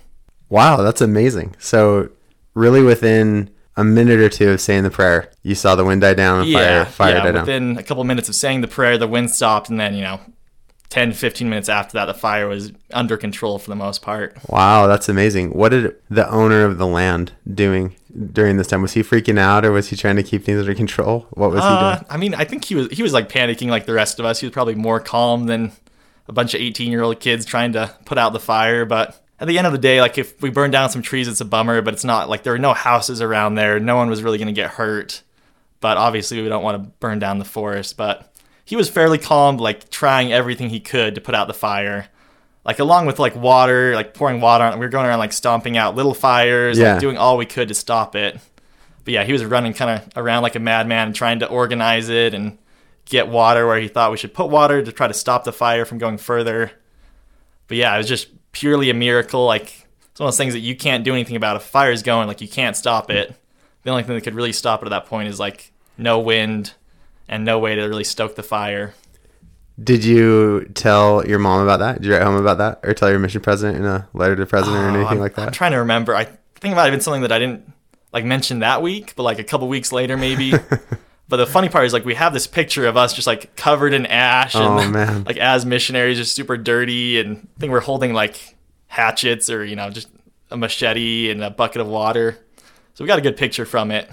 wow, 0.49 0.77
that's 0.77 1.01
amazing. 1.01 1.55
So 1.59 2.09
really 2.55 2.81
within 2.81 3.51
a 3.77 3.83
minute 3.83 4.19
or 4.19 4.27
two 4.27 4.49
of 4.49 4.59
saying 4.59 4.83
the 4.83 4.89
prayer, 4.89 5.31
you 5.43 5.55
saw 5.55 5.75
the 5.75 5.85
wind 5.85 6.01
die 6.01 6.13
down 6.15 6.41
and 6.41 6.51
fire 6.51 6.85
fire 6.85 7.15
yeah. 7.15 7.23
die 7.23 7.31
down. 7.31 7.41
Within 7.41 7.77
a 7.77 7.83
couple 7.83 8.03
minutes 8.03 8.27
of 8.27 8.35
saying 8.35 8.61
the 8.61 8.67
prayer, 8.67 8.97
the 8.97 9.07
wind 9.07 9.31
stopped, 9.31 9.69
and 9.69 9.79
then 9.79 9.93
you 9.93 10.01
know, 10.01 10.19
10, 10.89 11.13
15 11.13 11.49
minutes 11.49 11.69
after 11.69 11.93
that, 11.93 12.05
the 12.05 12.13
fire 12.13 12.47
was 12.47 12.71
under 12.91 13.17
control 13.17 13.59
for 13.59 13.69
the 13.69 13.75
most 13.75 14.01
part. 14.01 14.37
Wow, 14.49 14.87
that's 14.87 15.07
amazing. 15.09 15.51
What 15.51 15.69
did 15.69 15.95
the 16.09 16.29
owner 16.29 16.63
of 16.63 16.77
the 16.77 16.87
land 16.87 17.33
doing 17.53 17.95
during 18.31 18.57
this 18.57 18.67
time? 18.67 18.81
Was 18.81 18.93
he 18.93 19.03
freaking 19.03 19.37
out 19.37 19.63
or 19.65 19.71
was 19.71 19.89
he 19.89 19.95
trying 19.95 20.15
to 20.15 20.23
keep 20.23 20.43
things 20.43 20.59
under 20.59 20.73
control? 20.73 21.27
What 21.31 21.51
was 21.51 21.61
he 21.61 21.67
Uh, 21.67 21.95
doing? 21.95 22.05
I 22.09 22.17
mean, 22.17 22.33
I 22.33 22.45
think 22.45 22.65
he 22.65 22.75
was 22.75 22.87
he 22.89 23.03
was 23.03 23.13
like 23.13 23.29
panicking 23.29 23.67
like 23.67 23.85
the 23.85 23.93
rest 23.93 24.19
of 24.19 24.25
us. 24.25 24.39
He 24.39 24.45
was 24.45 24.53
probably 24.53 24.75
more 24.75 24.99
calm 24.99 25.45
than 25.45 25.71
a 26.27 26.33
bunch 26.33 26.53
of 26.53 26.61
18 26.61 26.89
year 26.91 27.03
old 27.03 27.19
kids 27.19 27.45
trying 27.45 27.73
to 27.73 27.93
put 28.05 28.17
out 28.17 28.33
the 28.33 28.39
fire. 28.39 28.85
But 28.85 29.21
at 29.39 29.47
the 29.47 29.57
end 29.57 29.67
of 29.67 29.73
the 29.73 29.79
day, 29.79 30.01
like 30.01 30.17
if 30.17 30.41
we 30.41 30.49
burn 30.49 30.71
down 30.71 30.89
some 30.89 31.01
trees, 31.01 31.27
it's 31.27 31.41
a 31.41 31.45
bummer. 31.45 31.81
But 31.81 31.93
it's 31.93 32.03
not 32.03 32.29
like 32.29 32.43
there 32.43 32.53
were 32.53 32.59
no 32.59 32.73
houses 32.73 33.21
around 33.21 33.55
there. 33.55 33.79
No 33.79 33.95
one 33.95 34.09
was 34.09 34.23
really 34.23 34.37
going 34.37 34.47
to 34.47 34.53
get 34.53 34.71
hurt. 34.71 35.21
But 35.79 35.97
obviously, 35.97 36.41
we 36.41 36.49
don't 36.49 36.63
want 36.63 36.83
to 36.83 36.89
burn 36.99 37.19
down 37.19 37.37
the 37.39 37.45
forest. 37.45 37.97
But 37.97 38.31
he 38.65 38.75
was 38.75 38.89
fairly 38.89 39.17
calm, 39.17 39.57
like 39.57 39.89
trying 39.89 40.33
everything 40.33 40.69
he 40.69 40.79
could 40.79 41.15
to 41.15 41.21
put 41.21 41.35
out 41.35 41.47
the 41.47 41.53
fire. 41.53 42.07
Like 42.65 42.79
along 42.79 43.05
with 43.05 43.17
like 43.19 43.35
water, 43.35 43.93
like 43.95 44.13
pouring 44.13 44.41
water 44.41 44.63
on. 44.65 44.73
We 44.79 44.85
were 44.85 44.89
going 44.89 45.05
around 45.05 45.19
like 45.19 45.31
stomping 45.33 45.77
out 45.77 45.95
little 45.95 46.13
fires, 46.13 46.77
Yeah. 46.77 46.93
like 46.93 46.99
doing 47.01 47.17
all 47.17 47.37
we 47.37 47.45
could 47.45 47.67
to 47.69 47.73
stop 47.73 48.15
it. 48.15 48.39
But 49.05 49.13
yeah, 49.13 49.23
he 49.23 49.31
was 49.31 49.45
running 49.45 49.73
kind 49.73 50.01
of 50.01 50.09
around 50.17 50.43
like 50.43 50.55
a 50.55 50.59
madman, 50.59 51.13
trying 51.13 51.39
to 51.39 51.47
organize 51.47 52.09
it 52.09 52.33
and 52.33 52.57
get 53.05 53.29
water 53.29 53.65
where 53.65 53.79
he 53.79 53.87
thought 53.87 54.11
we 54.11 54.17
should 54.17 54.33
put 54.33 54.49
water 54.49 54.81
to 54.83 54.91
try 54.91 55.07
to 55.07 55.13
stop 55.13 55.45
the 55.45 55.53
fire 55.53 55.85
from 55.85 55.97
going 55.97 56.17
further. 56.17 56.71
But 57.69 57.77
yeah, 57.77 57.93
it 57.95 57.99
was 57.99 58.07
just 58.09 58.27
purely 58.59 58.89
a 58.89 58.93
miracle. 58.93 59.45
Like 59.45 59.65
it's 60.11 60.19
one 60.19 60.27
of 60.27 60.33
those 60.33 60.37
things 60.37 60.53
that 60.53 60.59
you 60.59 60.75
can't 60.75 61.03
do 61.03 61.13
anything 61.13 61.35
about. 61.35 61.57
If 61.57 61.75
a 61.75 61.91
is 61.91 62.01
going, 62.03 62.27
like 62.27 62.41
you 62.41 62.47
can't 62.47 62.75
stop 62.75 63.11
it. 63.11 63.35
The 63.83 63.91
only 63.91 64.03
thing 64.03 64.15
that 64.15 64.21
could 64.21 64.35
really 64.35 64.51
stop 64.51 64.81
it 64.81 64.87
at 64.87 64.89
that 64.89 65.05
point 65.05 65.29
is 65.29 65.39
like 65.39 65.71
no 65.97 66.19
wind 66.19 66.73
and 67.27 67.45
no 67.45 67.59
way 67.59 67.75
to 67.75 67.83
really 67.83 68.03
stoke 68.03 68.35
the 68.35 68.43
fire. 68.43 68.93
Did 69.81 70.03
you 70.03 70.65
tell 70.73 71.25
your 71.27 71.37
mom 71.37 71.61
about 71.61 71.77
that? 71.79 72.01
Did 72.01 72.07
you 72.07 72.13
write 72.13 72.23
home 72.23 72.35
about 72.35 72.57
that, 72.57 72.79
or 72.83 72.95
tell 72.95 73.11
your 73.11 73.19
mission 73.19 73.41
president 73.41 73.77
in 73.77 73.85
a 73.85 74.07
letter 74.13 74.35
to 74.35 74.41
the 74.41 74.47
president 74.47 74.77
or 74.81 74.87
Oh, 74.87 74.93
anything 74.95 75.07
I'm, 75.07 75.19
like 75.19 75.35
that? 75.35 75.47
I'm 75.47 75.51
trying 75.53 75.73
to 75.73 75.77
remember. 75.77 76.15
I 76.15 76.23
think 76.23 76.71
it 76.71 76.75
might 76.75 76.85
have 76.85 76.93
been 76.93 77.01
something 77.01 77.21
that 77.21 77.31
I 77.31 77.37
didn't 77.37 77.71
like 78.11 78.25
mention 78.25 78.59
that 78.59 78.81
week, 78.81 79.13
but 79.15 79.21
like 79.23 79.37
a 79.37 79.43
couple 79.43 79.67
weeks 79.67 79.91
later 79.91 80.17
maybe. 80.17 80.53
but 81.29 81.37
the 81.37 81.45
funny 81.45 81.69
part 81.69 81.85
is 81.85 81.93
like 81.93 82.05
we 82.05 82.15
have 82.15 82.33
this 82.33 82.47
picture 82.47 82.85
of 82.87 82.95
us 82.97 83.13
just 83.13 83.27
like 83.27 83.55
covered 83.55 83.93
in 83.93 84.05
ash 84.05 84.55
and 84.55 84.63
Oh, 84.63 84.89
man. 84.91 85.23
like 85.25 85.37
as 85.37 85.65
missionaries, 85.65 86.17
just 86.17 86.33
super 86.35 86.57
dirty, 86.57 87.19
and 87.19 87.47
I 87.57 87.59
think 87.59 87.71
we're 87.71 87.79
holding 87.81 88.13
like 88.13 88.55
hatchets 88.87 89.49
or 89.49 89.63
you 89.65 89.75
know 89.75 89.89
just 89.89 90.07
a 90.51 90.57
machete 90.57 91.29
and 91.29 91.43
a 91.43 91.49
bucket 91.49 91.81
of 91.81 91.87
water. 91.87 92.37
So 92.93 93.03
we 93.03 93.07
got 93.07 93.19
a 93.19 93.21
good 93.21 93.37
picture 93.37 93.65
from 93.65 93.91
it. 93.91 94.09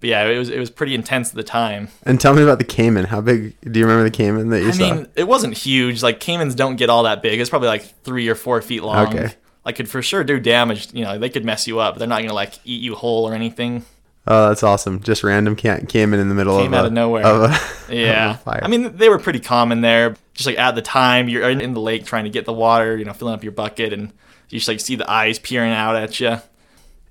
But 0.00 0.10
yeah, 0.10 0.24
it 0.26 0.38
was 0.38 0.48
it 0.48 0.60
was 0.60 0.70
pretty 0.70 0.94
intense 0.94 1.30
at 1.30 1.34
the 1.34 1.42
time. 1.42 1.88
and 2.04 2.20
tell 2.20 2.32
me 2.32 2.42
about 2.42 2.58
the 2.58 2.64
caiman. 2.64 3.06
How 3.06 3.20
big? 3.20 3.56
Do 3.62 3.80
you 3.80 3.84
remember 3.84 4.04
the 4.08 4.16
caiman 4.16 4.50
that 4.50 4.60
you 4.62 4.68
I 4.68 4.70
saw? 4.70 4.94
mean, 4.94 5.08
it 5.16 5.26
wasn't 5.26 5.56
huge. 5.56 6.02
Like 6.04 6.20
caimans 6.20 6.54
don't 6.54 6.76
get 6.76 6.88
all 6.88 7.02
that 7.02 7.20
big. 7.20 7.40
It's 7.40 7.50
probably 7.50 7.66
like 7.68 7.82
three 8.04 8.28
or 8.28 8.36
four 8.36 8.62
feet 8.62 8.84
long. 8.84 9.08
Okay. 9.08 9.34
Like 9.64 9.74
could 9.74 9.88
for 9.90 10.00
sure 10.00 10.22
do 10.22 10.38
damage. 10.38 10.94
You 10.94 11.02
know, 11.04 11.18
they 11.18 11.28
could 11.28 11.44
mess 11.44 11.66
you 11.66 11.80
up. 11.80 11.94
But 11.94 11.98
they're 11.98 12.08
not 12.08 12.22
gonna 12.22 12.32
like 12.32 12.54
eat 12.64 12.80
you 12.80 12.94
whole 12.94 13.28
or 13.28 13.34
anything. 13.34 13.84
Oh, 14.28 14.48
that's 14.48 14.62
awesome. 14.62 15.00
Just 15.02 15.24
random 15.24 15.56
ca- 15.56 15.80
caiman 15.88 16.20
in 16.20 16.28
the 16.28 16.34
middle 16.34 16.58
Came 16.58 16.72
of 16.72 16.78
out 16.78 16.84
a, 16.84 16.88
of 16.88 16.92
nowhere. 16.92 17.26
Of 17.26 17.50
a, 17.50 17.60
Yeah. 17.94 18.30
of 18.30 18.36
a 18.36 18.38
fire. 18.40 18.60
I 18.62 18.68
mean, 18.68 18.96
they 18.96 19.08
were 19.08 19.18
pretty 19.18 19.40
common 19.40 19.80
there. 19.80 20.14
Just 20.34 20.46
like 20.46 20.58
at 20.58 20.74
the 20.76 20.82
time, 20.82 21.28
you're 21.28 21.48
in 21.50 21.74
the 21.74 21.80
lake 21.80 22.04
trying 22.06 22.24
to 22.24 22.30
get 22.30 22.44
the 22.44 22.52
water. 22.52 22.96
You 22.96 23.04
know, 23.04 23.12
filling 23.12 23.34
up 23.34 23.42
your 23.42 23.52
bucket, 23.52 23.92
and 23.92 24.12
you 24.50 24.58
just 24.58 24.68
like 24.68 24.78
see 24.78 24.94
the 24.94 25.10
eyes 25.10 25.38
peering 25.40 25.72
out 25.72 25.96
at 25.96 26.20
you. 26.20 26.38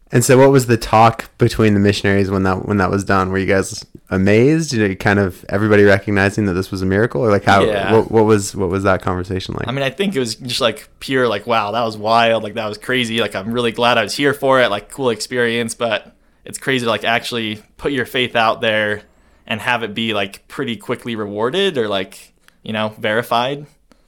And 0.10 0.24
so, 0.24 0.38
what 0.38 0.52
was 0.52 0.68
the 0.68 0.78
talk 0.78 1.30
between 1.38 1.74
the 1.74 1.82
missionaries 1.82 2.32
when 2.32 2.44
that 2.44 2.66
when 2.66 2.78
that 2.78 2.90
was 2.90 3.04
done? 3.04 3.30
Were 3.30 3.38
you 3.38 3.46
guys 3.46 3.86
amazed? 4.10 4.72
Did 4.72 4.90
it 4.90 4.96
kind 5.02 5.20
of 5.20 5.44
everybody 5.50 5.84
recognizing 5.84 6.46
that 6.46 6.54
this 6.54 6.72
was 6.72 6.82
a 6.82 6.86
miracle, 6.86 7.22
or 7.22 7.30
like 7.30 7.44
how? 7.44 7.66
Yeah. 7.66 7.92
What, 7.94 8.10
what 8.12 8.24
was 8.24 8.56
what 8.56 8.70
was 8.70 8.84
that 8.84 9.02
conversation 9.02 9.56
like? 9.56 9.68
I 9.68 9.74
mean, 9.74 9.84
I 9.84 9.90
think 9.90 10.16
it 10.16 10.20
was 10.20 10.36
just 10.36 10.62
like 10.62 10.88
pure, 11.02 11.28
like, 11.28 11.46
wow, 11.46 11.72
that 11.72 11.84
was 11.84 11.98
wild. 11.98 12.44
Like, 12.44 12.54
that 12.54 12.68
was 12.68 12.78
crazy. 12.78 13.20
Like, 13.20 13.36
I'm 13.36 13.52
really 13.52 13.74
glad 13.74 13.98
I 13.98 14.04
was 14.04 14.16
here 14.16 14.34
for 14.34 14.62
it. 14.62 14.70
Like, 14.70 14.90
cool 14.90 15.10
experience. 15.10 15.76
But 15.76 16.16
it's 16.48 16.58
crazy 16.58 16.86
to 16.86 16.90
like 16.90 17.04
actually 17.04 17.62
put 17.78 17.92
your 17.92 18.06
faith 18.06 18.36
out 18.36 18.62
there 18.62 19.02
and 19.46 19.60
have 19.62 19.84
it 19.84 19.94
be 19.94 20.14
like 20.14 20.48
pretty 20.48 20.76
quickly 20.78 21.16
rewarded 21.16 21.78
or 21.78 21.88
like, 21.88 22.34
you 22.64 22.74
know, 22.74 22.90
verified. 22.98 23.60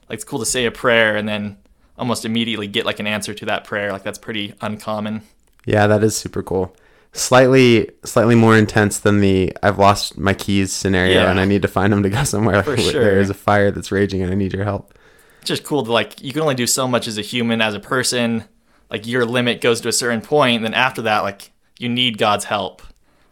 Like, 0.08 0.16
it's 0.16 0.24
cool 0.24 0.38
to 0.40 0.46
say 0.46 0.64
a 0.66 0.70
prayer 0.70 1.16
and 1.16 1.28
then 1.28 1.56
almost 1.98 2.24
immediately 2.24 2.66
get 2.66 2.84
like 2.86 2.98
an 2.98 3.06
answer 3.06 3.32
to 3.34 3.44
that 3.46 3.64
prayer. 3.64 3.92
Like, 3.92 4.02
that's 4.02 4.18
pretty 4.18 4.54
uncommon. 4.60 5.22
yeah, 5.66 5.86
that 5.86 6.02
is 6.02 6.16
super 6.16 6.42
cool. 6.42 6.74
Slightly 7.12 7.90
slightly 8.04 8.34
more 8.36 8.56
intense 8.56 8.98
than 9.00 9.20
the 9.20 9.52
I've 9.62 9.78
lost 9.78 10.16
my 10.16 10.32
keys 10.32 10.72
scenario 10.72 11.22
Yeah. 11.22 11.30
and 11.30 11.38
I 11.40 11.44
need 11.44 11.62
to 11.62 11.68
find 11.68 11.92
them 11.92 12.02
to 12.04 12.08
go 12.10 12.24
somewhere. 12.34 12.62
For 12.62 12.76
sure. 12.76 13.02
There 13.04 13.20
is 13.20 13.30
a 13.30 13.34
fire 13.34 13.70
that's 13.70 13.92
raging 13.92 14.22
and 14.22 14.30
I 14.32 14.34
need 14.34 14.52
your 14.52 14.64
help. 14.64 14.94
It's 15.40 15.48
just 15.48 15.64
cool 15.64 15.84
to 15.84 15.92
like, 15.92 16.22
you 16.22 16.32
can 16.32 16.42
only 16.42 16.54
do 16.54 16.66
so 16.66 16.86
much 16.88 17.06
as 17.08 17.18
a 17.18 17.22
human, 17.22 17.60
as 17.60 17.74
a 17.74 17.80
person. 17.80 18.44
Like, 18.90 19.06
your 19.06 19.24
limit 19.24 19.60
goes 19.60 19.80
to 19.82 19.88
a 19.88 19.92
certain 19.92 20.20
point. 20.20 20.56
And 20.56 20.64
then 20.64 20.74
after 20.74 21.02
that, 21.02 21.20
like, 21.22 21.50
you 21.80 21.88
need 21.88 22.18
God's 22.18 22.44
help. 22.44 22.82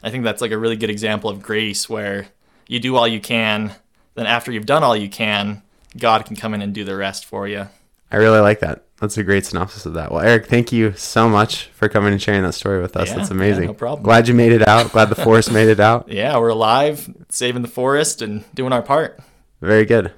I 0.03 0.11
think 0.11 0.25
that's 0.25 0.41
like 0.41 0.53
a 0.53 0.59
really 0.59 0.77
good 0.77 0.91
example 0.91 1.29
of 1.29 1.43
grace 1.43 1.89
where 1.89 2.29
you 2.67 2.81
do 2.81 2.97
all 2.97 3.07
you 3.09 3.21
can, 3.21 3.73
then 4.15 4.27
after 4.27 4.53
you've 4.53 4.67
done 4.67 4.83
all 4.83 4.97
you 4.97 5.09
can, 5.09 5.63
God 5.97 6.25
can 6.27 6.37
come 6.37 6.55
in 6.55 6.63
and 6.63 6.73
do 6.73 6.85
the 6.85 6.97
rest 6.97 7.25
for 7.25 7.49
you. 7.49 7.69
I 8.11 8.17
really 8.17 8.41
like 8.41 8.61
that. 8.61 8.85
that's 9.01 9.19
a 9.19 9.23
great 9.23 9.45
synopsis 9.45 9.85
of 9.87 9.95
that. 9.95 10.11
Well, 10.11 10.25
Eric, 10.25 10.47
thank 10.47 10.73
you 10.73 10.93
so 10.95 11.29
much 11.29 11.67
for 11.75 11.89
coming 11.89 12.13
and 12.13 12.23
sharing 12.23 12.43
that 12.43 12.55
story 12.55 12.81
with 12.81 12.97
us. 12.97 13.09
Yeah, 13.09 13.17
That's 13.17 13.31
yeah, 13.31 13.37
amazing. 13.37 13.67
no 13.67 13.75
problem. 13.75 14.03
Glad 14.03 14.29
you 14.29 14.35
made 14.35 14.53
it 14.53 14.67
out. 14.67 14.93
Glad 14.93 15.11
the 15.11 15.15
forest 15.25 15.53
made 15.53 15.69
it 15.69 15.81
out. 15.81 16.09
Yeah, 16.11 16.39
we're 16.39 16.49
alive, 16.49 17.09
saving 17.29 17.63
the 17.63 17.69
forest 17.69 18.23
and 18.23 18.45
doing 18.55 18.73
our 18.73 18.83
part. 18.83 19.21
Very 19.61 19.85
good. 19.85 20.13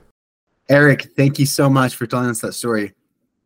Eric, 0.69 1.09
thank 1.17 1.39
you 1.41 1.47
so 1.47 1.69
much 1.69 1.97
for 1.97 2.07
telling 2.07 2.31
us 2.31 2.41
that 2.43 2.53
story. 2.53 2.93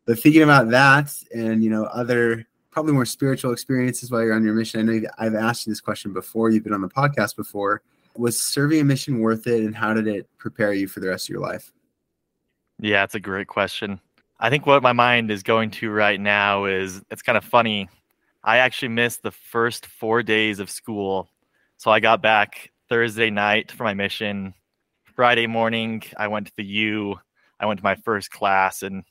But 0.05 0.19
thinking 0.19 0.43
about 0.43 0.69
that 0.69 1.11
and 1.33 1.63
you 1.63 1.71
know 1.71 1.85
other 1.85 2.45
probably 2.75 2.91
more 2.91 3.05
spiritual 3.05 3.53
experiences 3.53 4.11
while 4.11 4.21
you're 4.21 4.33
on 4.33 4.43
your 4.43 4.53
mission. 4.53 4.81
I 4.81 4.83
know 4.83 4.91
you've- 4.91 5.07
I've 5.17 5.33
asked 5.33 5.65
you 5.65 5.71
this 5.71 5.79
question 5.79 6.11
before. 6.11 6.49
You've 6.49 6.65
been 6.65 6.73
on 6.73 6.81
the 6.81 6.89
podcast 6.89 7.37
before. 7.37 7.81
Was 8.17 8.37
serving 8.37 8.81
a 8.81 8.83
mission 8.83 9.21
worth 9.21 9.47
it, 9.47 9.63
and 9.63 9.73
how 9.73 9.93
did 9.93 10.07
it 10.07 10.27
prepare 10.37 10.73
you 10.73 10.89
for 10.89 10.99
the 10.99 11.07
rest 11.07 11.27
of 11.27 11.29
your 11.29 11.39
life? 11.39 11.71
Yeah, 12.77 13.05
it's 13.05 13.15
a 13.15 13.19
great 13.21 13.47
question. 13.47 14.01
I 14.41 14.49
think 14.49 14.65
what 14.65 14.83
my 14.83 14.91
mind 14.91 15.31
is 15.31 15.41
going 15.41 15.71
to 15.71 15.89
right 15.89 16.19
now 16.19 16.65
is 16.65 17.01
it's 17.09 17.21
kind 17.21 17.37
of 17.37 17.45
funny. 17.45 17.87
I 18.43 18.57
actually 18.57 18.89
missed 18.89 19.23
the 19.23 19.31
first 19.31 19.85
four 19.85 20.21
days 20.21 20.59
of 20.59 20.69
school. 20.69 21.29
So 21.77 21.91
I 21.91 22.01
got 22.01 22.21
back 22.21 22.71
Thursday 22.89 23.29
night 23.29 23.71
for 23.71 23.85
my 23.85 23.93
mission. 23.93 24.53
Friday 25.15 25.47
morning, 25.47 26.03
I 26.17 26.27
went 26.27 26.47
to 26.47 26.53
the 26.57 26.65
U. 26.65 27.21
I 27.57 27.67
went 27.67 27.79
to 27.79 27.85
my 27.85 27.95
first 27.95 28.31
class, 28.31 28.83
and 28.83 29.05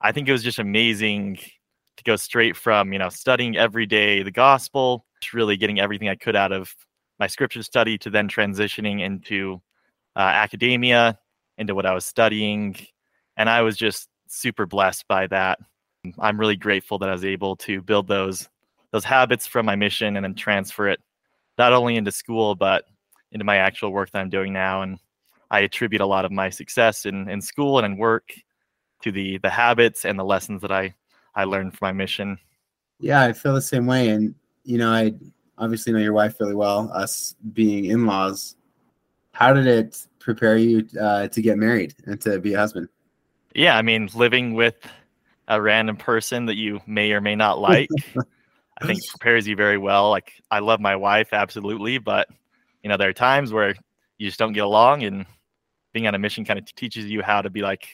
I 0.00 0.10
think 0.10 0.28
it 0.28 0.32
was 0.32 0.42
just 0.42 0.58
amazing 0.58 1.38
go 2.06 2.16
straight 2.16 2.56
from, 2.56 2.92
you 2.92 2.98
know, 2.98 3.08
studying 3.08 3.56
every 3.56 3.84
day 3.84 4.22
the 4.22 4.30
gospel, 4.30 5.04
really 5.34 5.56
getting 5.56 5.80
everything 5.80 6.08
I 6.08 6.14
could 6.14 6.36
out 6.36 6.52
of 6.52 6.74
my 7.18 7.26
scripture 7.26 7.62
study 7.62 7.98
to 7.98 8.10
then 8.10 8.28
transitioning 8.28 9.00
into 9.02 9.60
uh, 10.14 10.20
academia, 10.20 11.18
into 11.58 11.74
what 11.74 11.84
I 11.84 11.92
was 11.92 12.06
studying. 12.06 12.76
And 13.36 13.50
I 13.50 13.62
was 13.62 13.76
just 13.76 14.08
super 14.28 14.66
blessed 14.66 15.06
by 15.08 15.26
that. 15.28 15.58
I'm 16.18 16.38
really 16.38 16.56
grateful 16.56 16.98
that 17.00 17.08
I 17.08 17.12
was 17.12 17.24
able 17.24 17.56
to 17.56 17.82
build 17.82 18.06
those 18.06 18.48
those 18.92 19.04
habits 19.04 19.46
from 19.46 19.66
my 19.66 19.74
mission 19.74 20.16
and 20.16 20.24
then 20.24 20.34
transfer 20.34 20.88
it 20.88 21.00
not 21.58 21.72
only 21.72 21.96
into 21.96 22.12
school 22.12 22.54
but 22.54 22.84
into 23.32 23.44
my 23.44 23.56
actual 23.56 23.90
work 23.90 24.10
that 24.12 24.20
I'm 24.20 24.30
doing 24.30 24.52
now. 24.52 24.82
And 24.82 24.98
I 25.50 25.60
attribute 25.60 26.00
a 26.00 26.06
lot 26.06 26.24
of 26.24 26.30
my 26.30 26.48
success 26.50 27.04
in, 27.04 27.28
in 27.28 27.40
school 27.40 27.78
and 27.78 27.86
in 27.86 27.98
work 27.98 28.32
to 29.02 29.10
the 29.10 29.38
the 29.38 29.50
habits 29.50 30.04
and 30.04 30.18
the 30.18 30.24
lessons 30.24 30.62
that 30.62 30.70
I 30.70 30.94
I 31.36 31.44
learned 31.44 31.76
from 31.76 31.86
my 31.86 31.92
mission. 31.92 32.38
Yeah, 32.98 33.22
I 33.22 33.32
feel 33.32 33.54
the 33.54 33.62
same 33.62 33.86
way. 33.86 34.08
And, 34.08 34.34
you 34.64 34.78
know, 34.78 34.90
I 34.90 35.12
obviously 35.58 35.92
know 35.92 35.98
your 35.98 36.14
wife 36.14 36.40
really 36.40 36.54
well, 36.54 36.90
us 36.92 37.36
being 37.52 37.84
in 37.84 38.06
laws. 38.06 38.56
How 39.32 39.52
did 39.52 39.66
it 39.66 40.06
prepare 40.18 40.56
you 40.56 40.88
uh, 41.00 41.28
to 41.28 41.42
get 41.42 41.58
married 41.58 41.94
and 42.06 42.20
to 42.22 42.40
be 42.40 42.54
a 42.54 42.58
husband? 42.58 42.88
Yeah, 43.54 43.76
I 43.76 43.82
mean, 43.82 44.08
living 44.14 44.54
with 44.54 44.76
a 45.48 45.60
random 45.60 45.96
person 45.96 46.46
that 46.46 46.56
you 46.56 46.80
may 46.86 47.12
or 47.12 47.20
may 47.20 47.36
not 47.36 47.58
like, 47.60 47.90
I 48.80 48.86
think 48.86 49.00
prepares 49.08 49.46
you 49.46 49.56
very 49.56 49.78
well. 49.78 50.10
Like 50.10 50.32
I 50.50 50.58
love 50.60 50.80
my 50.80 50.96
wife 50.96 51.28
absolutely, 51.32 51.98
but 51.98 52.28
you 52.82 52.88
know, 52.88 52.96
there 52.96 53.08
are 53.08 53.14
times 53.14 53.52
where 53.52 53.74
you 54.18 54.26
just 54.26 54.38
don't 54.38 54.52
get 54.52 54.64
along 54.64 55.02
and 55.02 55.26
being 55.92 56.06
on 56.06 56.14
a 56.14 56.18
mission 56.18 56.44
kind 56.44 56.58
of 56.58 56.74
teaches 56.74 57.06
you 57.06 57.22
how 57.22 57.42
to 57.42 57.50
be 57.50 57.62
like, 57.62 57.88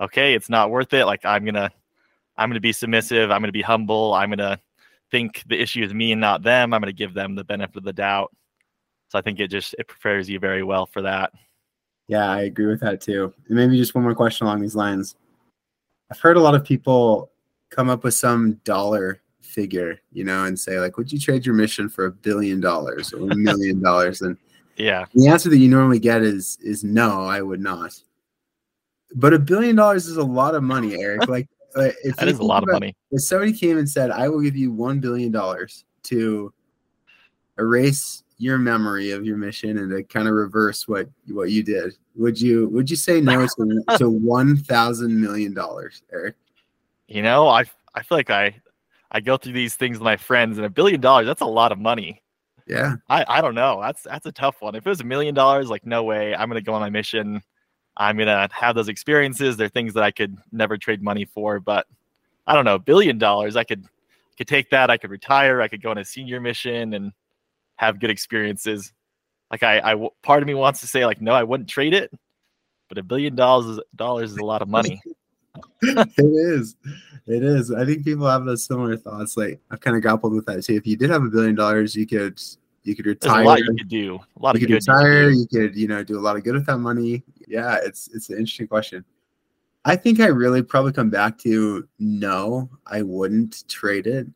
okay, 0.00 0.34
it's 0.34 0.48
not 0.48 0.70
worth 0.70 0.92
it. 0.92 1.06
Like 1.06 1.24
I'm 1.24 1.44
going 1.44 1.54
to 1.54 1.70
I'm 2.42 2.48
going 2.48 2.56
to 2.56 2.60
be 2.60 2.72
submissive, 2.72 3.30
I'm 3.30 3.40
going 3.40 3.48
to 3.48 3.52
be 3.52 3.62
humble, 3.62 4.14
I'm 4.14 4.30
going 4.30 4.38
to 4.38 4.58
think 5.12 5.44
the 5.46 5.60
issue 5.60 5.84
is 5.84 5.94
me 5.94 6.10
and 6.10 6.20
not 6.20 6.42
them. 6.42 6.74
I'm 6.74 6.80
going 6.80 6.92
to 6.92 6.96
give 6.96 7.14
them 7.14 7.36
the 7.36 7.44
benefit 7.44 7.76
of 7.76 7.84
the 7.84 7.92
doubt. 7.92 8.34
So 9.10 9.18
I 9.18 9.22
think 9.22 9.38
it 9.38 9.48
just 9.48 9.74
it 9.78 9.86
prepares 9.86 10.28
you 10.28 10.40
very 10.40 10.62
well 10.64 10.86
for 10.86 11.02
that. 11.02 11.32
Yeah, 12.08 12.28
I 12.30 12.42
agree 12.42 12.66
with 12.66 12.80
that 12.80 13.00
too. 13.00 13.32
And 13.46 13.56
maybe 13.56 13.76
just 13.76 13.94
one 13.94 14.02
more 14.02 14.14
question 14.14 14.46
along 14.46 14.60
these 14.62 14.74
lines. 14.74 15.16
I've 16.10 16.18
heard 16.18 16.36
a 16.36 16.40
lot 16.40 16.54
of 16.54 16.64
people 16.64 17.30
come 17.70 17.88
up 17.88 18.04
with 18.04 18.14
some 18.14 18.54
dollar 18.64 19.20
figure, 19.40 20.00
you 20.12 20.24
know, 20.24 20.46
and 20.46 20.58
say 20.58 20.80
like, 20.80 20.96
"Would 20.96 21.12
you 21.12 21.18
trade 21.18 21.46
your 21.46 21.54
mission 21.54 21.88
for 21.88 22.06
a 22.06 22.10
billion 22.10 22.60
dollars 22.60 23.12
or 23.12 23.30
a 23.30 23.36
million 23.36 23.82
dollars?" 23.82 24.22
And 24.22 24.36
Yeah. 24.76 25.04
the 25.14 25.28
answer 25.28 25.50
that 25.50 25.58
you 25.58 25.68
normally 25.68 26.00
get 26.00 26.22
is 26.22 26.58
is 26.62 26.82
no, 26.82 27.26
I 27.26 27.42
would 27.42 27.60
not. 27.60 28.00
But 29.14 29.34
a 29.34 29.38
billion 29.38 29.76
dollars 29.76 30.06
is 30.06 30.16
a 30.16 30.24
lot 30.24 30.54
of 30.54 30.62
money, 30.62 30.94
Eric. 30.98 31.28
Like, 31.28 31.48
if 31.76 32.16
That 32.16 32.28
a 32.28 32.32
think 32.32 32.40
lot 32.40 32.62
of 32.62 32.70
money. 32.70 32.96
If 33.10 33.22
somebody 33.22 33.52
came 33.52 33.78
and 33.78 33.88
said, 33.88 34.10
"I 34.10 34.28
will 34.28 34.40
give 34.40 34.56
you 34.56 34.72
one 34.72 35.00
billion 35.00 35.32
dollars 35.32 35.84
to 36.04 36.52
erase 37.58 38.22
your 38.38 38.58
memory 38.58 39.10
of 39.10 39.24
your 39.24 39.36
mission 39.36 39.78
and 39.78 39.90
to 39.90 40.02
kind 40.02 40.26
of 40.28 40.34
reverse 40.34 40.88
what 40.88 41.08
what 41.28 41.50
you 41.50 41.62
did," 41.62 41.94
would 42.16 42.40
you 42.40 42.68
would 42.68 42.90
you 42.90 42.96
say 42.96 43.20
no 43.20 43.46
to, 43.46 43.84
to 43.98 44.10
one 44.10 44.56
thousand 44.56 45.20
million 45.20 45.54
dollars, 45.54 46.02
Eric? 46.12 46.36
You 47.08 47.22
know, 47.22 47.48
I 47.48 47.64
I 47.94 48.02
feel 48.02 48.18
like 48.18 48.30
I 48.30 48.60
I 49.10 49.20
go 49.20 49.36
through 49.36 49.52
these 49.52 49.74
things 49.74 49.98
with 49.98 50.04
my 50.04 50.16
friends 50.16 50.56
and 50.56 50.66
a 50.66 50.70
billion 50.70 51.00
dollars, 51.00 51.26
that's 51.26 51.42
a 51.42 51.46
lot 51.46 51.72
of 51.72 51.78
money. 51.78 52.22
Yeah, 52.66 52.96
I, 53.08 53.24
I 53.28 53.40
don't 53.40 53.54
know. 53.54 53.80
That's 53.80 54.02
that's 54.02 54.26
a 54.26 54.32
tough 54.32 54.56
one. 54.60 54.74
If 54.74 54.86
it 54.86 54.88
was 54.88 55.00
a 55.00 55.04
million 55.04 55.34
dollars, 55.34 55.68
like 55.68 55.84
no 55.84 56.04
way, 56.04 56.34
I'm 56.34 56.48
gonna 56.48 56.62
go 56.62 56.74
on 56.74 56.80
my 56.80 56.90
mission. 56.90 57.42
I'm 57.96 58.16
gonna 58.16 58.48
have 58.52 58.74
those 58.74 58.88
experiences. 58.88 59.56
They're 59.56 59.68
things 59.68 59.94
that 59.94 60.02
I 60.02 60.10
could 60.10 60.36
never 60.50 60.78
trade 60.78 61.02
money 61.02 61.24
for. 61.24 61.60
But 61.60 61.86
I 62.46 62.54
don't 62.54 62.64
know, 62.64 62.76
a 62.76 62.80
billion 62.80 63.18
dollars, 63.18 63.56
I 63.56 63.64
could 63.64 63.84
could 64.38 64.48
take 64.48 64.70
that. 64.70 64.90
I 64.90 64.96
could 64.96 65.10
retire. 65.10 65.60
I 65.60 65.68
could 65.68 65.82
go 65.82 65.90
on 65.90 65.98
a 65.98 66.04
senior 66.04 66.40
mission 66.40 66.94
and 66.94 67.12
have 67.76 68.00
good 68.00 68.10
experiences. 68.10 68.92
Like 69.50 69.62
I, 69.62 69.92
I 69.92 70.08
part 70.22 70.42
of 70.42 70.46
me 70.46 70.54
wants 70.54 70.80
to 70.80 70.86
say 70.86 71.04
like 71.04 71.20
no, 71.20 71.32
I 71.32 71.42
wouldn't 71.42 71.68
trade 71.68 71.94
it. 71.94 72.10
But 72.88 72.98
a 72.98 73.02
billion 73.02 73.34
dollars 73.36 73.66
is, 73.66 73.80
dollars 73.96 74.32
is 74.32 74.38
a 74.38 74.44
lot 74.44 74.62
of 74.62 74.68
money. 74.68 75.00
it 75.82 76.12
is. 76.18 76.76
It 77.26 77.42
is. 77.42 77.70
I 77.70 77.84
think 77.84 78.04
people 78.04 78.26
have 78.26 78.44
those 78.44 78.64
similar 78.64 78.96
thoughts. 78.96 79.36
Like 79.36 79.60
I've 79.70 79.80
kind 79.80 79.96
of 79.96 80.02
grappled 80.02 80.32
with 80.32 80.46
that 80.46 80.62
too. 80.64 80.74
If 80.74 80.86
you 80.86 80.96
did 80.96 81.10
have 81.10 81.22
a 81.22 81.28
billion 81.28 81.54
dollars, 81.54 81.94
you 81.94 82.06
could 82.06 82.40
you 82.84 82.96
could 82.96 83.04
There's 83.04 83.16
retire. 83.22 83.42
a 83.42 83.46
lot 83.46 83.58
you 83.60 83.74
could 83.78 83.88
do. 83.88 84.14
A 84.14 84.42
lot 84.42 84.54
you 84.54 84.56
of 84.56 84.60
could 84.60 84.60
good. 84.60 84.68
you 84.68 84.74
retire. 84.94 85.30
You 85.30 85.46
could, 85.46 85.76
you 85.76 85.88
know, 85.88 86.02
do 86.02 86.18
a 86.18 86.20
lot 86.20 86.36
of 86.36 86.44
good 86.44 86.54
with 86.54 86.66
that 86.66 86.78
money. 86.78 87.22
Yeah, 87.48 87.78
it's 87.82 88.08
it's 88.14 88.30
an 88.30 88.38
interesting 88.38 88.68
question. 88.68 89.04
I 89.84 89.96
think 89.96 90.20
I 90.20 90.26
really 90.26 90.62
probably 90.62 90.92
come 90.92 91.10
back 91.10 91.38
to 91.38 91.88
no, 91.98 92.70
I 92.86 93.02
wouldn't 93.02 93.68
trade 93.68 94.06
it. 94.06 94.26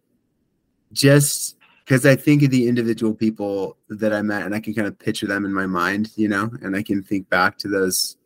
Just 0.92 1.56
because 1.84 2.04
I 2.04 2.16
think 2.16 2.42
of 2.42 2.50
the 2.50 2.66
individual 2.66 3.14
people 3.14 3.76
that 3.88 4.12
I 4.12 4.22
met 4.22 4.42
and 4.42 4.54
I 4.54 4.60
can 4.60 4.74
kind 4.74 4.88
of 4.88 4.98
picture 4.98 5.26
them 5.26 5.44
in 5.44 5.52
my 5.52 5.66
mind, 5.66 6.10
you 6.16 6.28
know, 6.28 6.50
and 6.62 6.74
I 6.74 6.82
can 6.82 7.02
think 7.02 7.28
back 7.28 7.58
to 7.58 7.68
those 7.68 8.16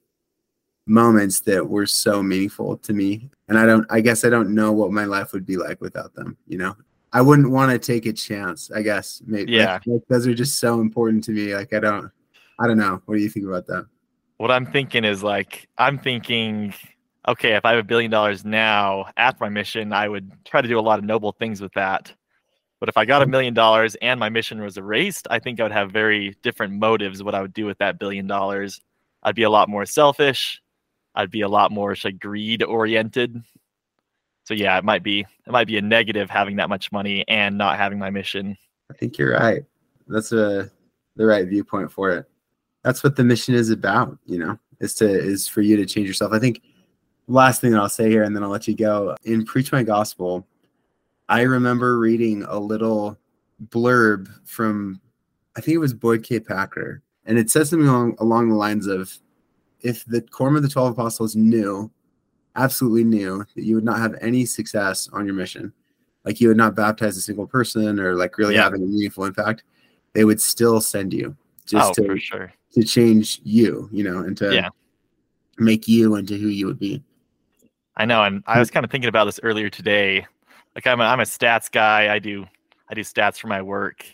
moments 0.86 1.40
that 1.40 1.68
were 1.68 1.86
so 1.86 2.22
meaningful 2.22 2.78
to 2.78 2.92
me. 2.94 3.28
And 3.48 3.58
I 3.58 3.66
don't, 3.66 3.86
I 3.90 4.00
guess 4.00 4.24
I 4.24 4.30
don't 4.30 4.54
know 4.54 4.72
what 4.72 4.92
my 4.92 5.04
life 5.04 5.32
would 5.32 5.44
be 5.44 5.56
like 5.58 5.80
without 5.80 6.14
them, 6.14 6.36
you 6.46 6.56
know. 6.58 6.74
I 7.12 7.20
wouldn't 7.20 7.50
want 7.50 7.72
to 7.72 7.78
take 7.78 8.06
a 8.06 8.12
chance, 8.12 8.70
I 8.70 8.82
guess. 8.82 9.20
Maybe 9.26 9.52
Yeah. 9.52 9.74
like, 9.74 9.86
like, 9.86 10.02
those 10.08 10.26
are 10.26 10.34
just 10.34 10.58
so 10.58 10.80
important 10.80 11.24
to 11.24 11.32
me. 11.32 11.54
Like 11.54 11.72
I 11.74 11.80
don't 11.80 12.10
I 12.58 12.66
don't 12.66 12.78
know. 12.78 13.02
What 13.06 13.16
do 13.16 13.20
you 13.22 13.28
think 13.30 13.46
about 13.46 13.66
that? 13.66 13.86
What 14.40 14.50
I'm 14.50 14.64
thinking 14.64 15.04
is 15.04 15.22
like 15.22 15.68
I'm 15.76 15.98
thinking, 15.98 16.72
okay, 17.28 17.56
if 17.56 17.66
I 17.66 17.72
have 17.72 17.78
a 17.78 17.86
billion 17.86 18.10
dollars 18.10 18.42
now 18.42 19.04
after 19.18 19.44
my 19.44 19.50
mission, 19.50 19.92
I 19.92 20.08
would 20.08 20.32
try 20.46 20.62
to 20.62 20.68
do 20.68 20.78
a 20.78 20.80
lot 20.80 20.98
of 20.98 21.04
noble 21.04 21.32
things 21.32 21.60
with 21.60 21.74
that. 21.74 22.14
But 22.78 22.88
if 22.88 22.96
I 22.96 23.04
got 23.04 23.20
a 23.20 23.26
mm-hmm. 23.26 23.32
million 23.32 23.54
dollars 23.54 23.96
and 24.00 24.18
my 24.18 24.30
mission 24.30 24.62
was 24.62 24.78
erased, 24.78 25.26
I 25.28 25.40
think 25.40 25.60
I 25.60 25.64
would 25.64 25.72
have 25.72 25.90
very 25.90 26.34
different 26.42 26.72
motives 26.72 27.22
what 27.22 27.34
I 27.34 27.42
would 27.42 27.52
do 27.52 27.66
with 27.66 27.76
that 27.78 27.98
billion 27.98 28.26
dollars. 28.26 28.80
I'd 29.22 29.34
be 29.34 29.42
a 29.42 29.50
lot 29.50 29.68
more 29.68 29.84
selfish. 29.84 30.62
I'd 31.14 31.30
be 31.30 31.42
a 31.42 31.48
lot 31.48 31.70
more 31.70 31.94
like 32.02 32.18
greed 32.18 32.62
oriented. 32.62 33.42
So 34.44 34.54
yeah, 34.54 34.78
it 34.78 34.84
might 34.84 35.02
be 35.02 35.20
it 35.20 35.50
might 35.52 35.66
be 35.66 35.76
a 35.76 35.82
negative 35.82 36.30
having 36.30 36.56
that 36.56 36.70
much 36.70 36.90
money 36.92 37.26
and 37.28 37.58
not 37.58 37.76
having 37.76 37.98
my 37.98 38.08
mission. 38.08 38.56
I 38.90 38.94
think 38.94 39.18
you're 39.18 39.34
right. 39.34 39.66
That's 40.08 40.32
a 40.32 40.70
the 41.16 41.26
right 41.26 41.46
viewpoint 41.46 41.92
for 41.92 42.08
it. 42.12 42.29
That's 42.82 43.04
what 43.04 43.16
the 43.16 43.24
mission 43.24 43.54
is 43.54 43.70
about, 43.70 44.18
you 44.24 44.38
know, 44.38 44.58
is 44.80 44.94
to 44.94 45.08
is 45.08 45.46
for 45.46 45.60
you 45.60 45.76
to 45.76 45.86
change 45.86 46.08
yourself. 46.08 46.32
I 46.32 46.38
think 46.38 46.62
last 47.28 47.60
thing 47.60 47.72
that 47.72 47.80
I'll 47.80 47.88
say 47.88 48.08
here 48.08 48.22
and 48.22 48.34
then 48.34 48.42
I'll 48.42 48.50
let 48.50 48.66
you 48.66 48.74
go. 48.74 49.16
In 49.24 49.44
Preach 49.44 49.72
My 49.72 49.82
Gospel, 49.82 50.46
I 51.28 51.42
remember 51.42 51.98
reading 51.98 52.44
a 52.48 52.58
little 52.58 53.18
blurb 53.68 54.28
from 54.46 55.00
I 55.56 55.60
think 55.60 55.74
it 55.74 55.78
was 55.78 55.94
Boyd 55.94 56.22
K. 56.22 56.40
Packer. 56.40 57.02
And 57.26 57.38
it 57.38 57.50
says 57.50 57.70
something 57.70 57.88
along 57.88 58.16
along 58.18 58.48
the 58.48 58.56
lines 58.56 58.86
of 58.86 59.12
if 59.80 60.04
the 60.06 60.22
quorum 60.22 60.56
of 60.56 60.62
the 60.62 60.68
twelve 60.68 60.92
apostles 60.92 61.36
knew, 61.36 61.90
absolutely 62.56 63.04
knew 63.04 63.44
that 63.54 63.64
you 63.64 63.74
would 63.74 63.84
not 63.84 63.98
have 63.98 64.16
any 64.20 64.44
success 64.44 65.08
on 65.12 65.26
your 65.26 65.34
mission, 65.34 65.72
like 66.24 66.40
you 66.40 66.48
would 66.48 66.56
not 66.56 66.74
baptize 66.74 67.16
a 67.16 67.20
single 67.20 67.46
person 67.46 68.00
or 68.00 68.14
like 68.16 68.38
really 68.38 68.54
Yeah. 68.54 68.64
having 68.64 68.82
a 68.82 68.86
meaningful 68.86 69.24
impact, 69.24 69.64
they 70.14 70.24
would 70.24 70.40
still 70.40 70.80
send 70.80 71.12
you 71.12 71.36
oh, 71.36 71.64
just 71.66 71.94
to, 71.94 72.06
for 72.06 72.18
sure. 72.18 72.52
To 72.72 72.84
change 72.84 73.40
you, 73.44 73.88
you 73.92 74.04
know, 74.04 74.18
and 74.18 74.36
to 74.38 74.54
Yeah. 74.54 74.68
make 75.58 75.88
you 75.88 76.14
into 76.16 76.36
who 76.36 76.48
you 76.48 76.66
would 76.66 76.78
be. 76.78 77.02
I 77.96 78.04
know, 78.04 78.22
and 78.22 78.42
I 78.46 78.58
was 78.58 78.70
kind 78.70 78.84
of 78.84 78.90
thinking 78.90 79.08
about 79.08 79.24
this 79.26 79.40
earlier 79.42 79.68
today. 79.68 80.26
Like 80.74 80.86
I'm 80.86 81.00
a, 81.00 81.04
I'm 81.04 81.20
a 81.20 81.24
stats 81.24 81.70
guy. 81.70 82.14
I 82.14 82.18
do 82.18 82.46
I 82.88 82.94
do 82.94 83.02
stats 83.02 83.38
for 83.38 83.48
my 83.48 83.60
work, 83.60 84.06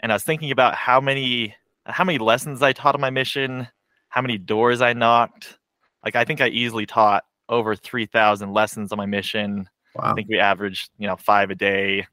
and 0.00 0.12
I 0.12 0.14
was 0.14 0.24
thinking 0.24 0.50
about 0.50 0.74
how 0.74 1.00
many 1.00 1.54
how 1.86 2.04
many 2.04 2.18
lessons 2.18 2.62
I 2.62 2.72
taught 2.72 2.94
on 2.94 3.00
my 3.00 3.10
mission, 3.10 3.66
how 4.08 4.20
many 4.20 4.38
doors 4.38 4.80
I 4.80 4.92
knocked. 4.92 5.58
Like 6.04 6.16
I 6.16 6.24
think 6.24 6.40
I 6.40 6.48
easily 6.48 6.86
taught 6.86 7.24
over 7.48 7.74
three 7.76 8.06
thousand 8.06 8.52
lessons 8.52 8.92
on 8.92 8.98
my 8.98 9.06
mission. 9.06 9.68
Wow. 9.94 10.10
I 10.10 10.14
think 10.14 10.28
we 10.28 10.38
averaged, 10.38 10.90
you 10.98 11.06
know, 11.06 11.16
five 11.16 11.50
a 11.50 11.54
day. 11.54 12.06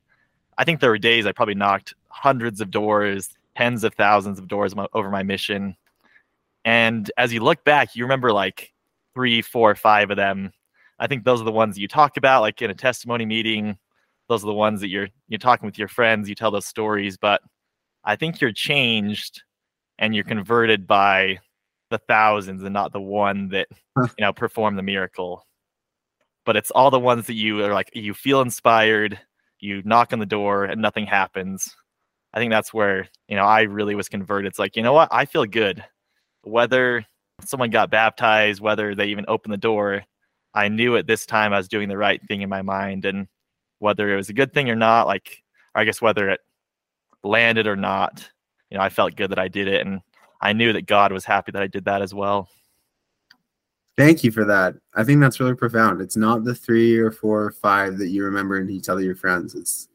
I 0.57 0.63
think 0.65 0.79
there 0.79 0.89
were 0.89 0.97
days 0.97 1.25
I 1.25 1.31
probably 1.31 1.55
knocked 1.55 1.95
hundreds 2.09 2.61
of 2.61 2.71
doors, 2.71 3.29
tens 3.59 3.83
of 3.83 3.93
thousands 3.95 4.39
of 4.39 4.47
doors 4.47 4.73
over 4.93 5.09
my 5.09 5.21
mission. 5.21 5.75
And 6.63 7.11
as 7.17 7.33
you 7.33 7.41
look 7.41 7.65
back, 7.65 7.93
you 7.93 8.05
remember 8.05 8.31
like 8.31 8.71
three, 9.13 9.41
four, 9.41 9.75
five 9.75 10.11
of 10.11 10.15
them. 10.15 10.53
I 10.97 11.07
think 11.07 11.25
those 11.25 11.41
are 11.41 11.45
the 11.45 11.51
ones 11.51 11.75
that 11.75 11.81
you 11.81 11.89
talk 11.89 12.15
about, 12.15 12.39
like 12.39 12.61
in 12.61 12.71
a 12.71 12.75
testimony 12.75 13.25
meeting. 13.25 13.77
Those 14.29 14.43
are 14.45 14.47
the 14.47 14.53
ones 14.53 14.79
that 14.79 14.87
you're 14.87 15.09
you're 15.27 15.39
talking 15.39 15.65
with 15.65 15.77
your 15.77 15.89
friends. 15.89 16.29
You 16.29 16.35
tell 16.35 16.51
those 16.51 16.67
stories, 16.67 17.17
but 17.17 17.41
I 18.05 18.15
think 18.15 18.39
you're 18.39 18.53
changed 18.53 19.43
and 19.97 20.15
you're 20.15 20.23
converted 20.23 20.87
by 20.87 21.39
the 21.89 21.97
thousands 21.97 22.63
and 22.63 22.73
not 22.73 22.93
the 22.93 23.01
one 23.01 23.49
that 23.49 23.67
you 23.97 24.07
know 24.19 24.31
performed 24.31 24.77
the 24.77 24.83
miracle. 24.83 25.45
But 26.45 26.55
it's 26.55 26.71
all 26.71 26.91
the 26.91 26.99
ones 26.99 27.27
that 27.27 27.33
you 27.33 27.65
are 27.65 27.73
like 27.73 27.89
you 27.93 28.13
feel 28.13 28.39
inspired, 28.39 29.19
you 29.59 29.81
knock 29.83 30.13
on 30.13 30.19
the 30.19 30.25
door 30.25 30.63
and 30.63 30.81
nothing 30.81 31.05
happens. 31.05 31.75
I 32.33 32.39
think 32.39 32.51
that's 32.51 32.73
where 32.73 33.07
you 33.27 33.35
know 33.35 33.43
I 33.43 33.61
really 33.61 33.95
was 33.95 34.09
converted. 34.09 34.47
It's 34.47 34.59
like 34.59 34.75
you 34.75 34.83
know 34.83 34.93
what 34.93 35.09
I 35.11 35.25
feel 35.25 35.45
good, 35.45 35.83
whether 36.43 37.05
someone 37.43 37.69
got 37.69 37.89
baptized, 37.89 38.61
whether 38.61 38.95
they 38.95 39.07
even 39.07 39.25
opened 39.27 39.53
the 39.53 39.57
door. 39.57 40.03
I 40.53 40.67
knew 40.67 40.97
at 40.97 41.07
this 41.07 41.25
time 41.25 41.53
I 41.53 41.57
was 41.57 41.67
doing 41.67 41.89
the 41.89 41.97
right 41.97 42.21
thing 42.27 42.41
in 42.41 42.49
my 42.49 42.61
mind, 42.61 43.05
and 43.05 43.27
whether 43.79 44.11
it 44.11 44.15
was 44.15 44.29
a 44.29 44.33
good 44.33 44.53
thing 44.53 44.69
or 44.69 44.75
not, 44.75 45.07
like 45.07 45.43
or 45.75 45.81
I 45.81 45.85
guess 45.85 46.01
whether 46.01 46.29
it 46.29 46.41
landed 47.23 47.67
or 47.67 47.75
not, 47.75 48.27
you 48.69 48.77
know, 48.77 48.83
I 48.83 48.89
felt 48.89 49.15
good 49.15 49.31
that 49.31 49.39
I 49.39 49.47
did 49.47 49.67
it, 49.67 49.85
and 49.85 50.01
I 50.41 50.53
knew 50.53 50.73
that 50.73 50.85
God 50.85 51.11
was 51.11 51.25
happy 51.25 51.51
that 51.51 51.61
I 51.61 51.67
did 51.67 51.85
that 51.85 52.01
as 52.01 52.13
well. 52.13 52.49
Thank 53.97 54.23
you 54.23 54.31
for 54.31 54.45
that. 54.45 54.75
I 54.95 55.03
think 55.03 55.19
that's 55.19 55.41
really 55.41 55.55
profound. 55.55 55.99
It's 55.99 56.15
not 56.15 56.45
the 56.45 56.55
three 56.55 56.97
or 56.97 57.11
four 57.11 57.43
or 57.43 57.51
five 57.51 57.97
that 57.97 58.07
you 58.07 58.23
remember 58.23 58.57
and 58.57 58.71
you 58.71 58.79
tell 58.79 59.01
your 59.01 59.15
friends. 59.15 59.55
It's 59.55 59.88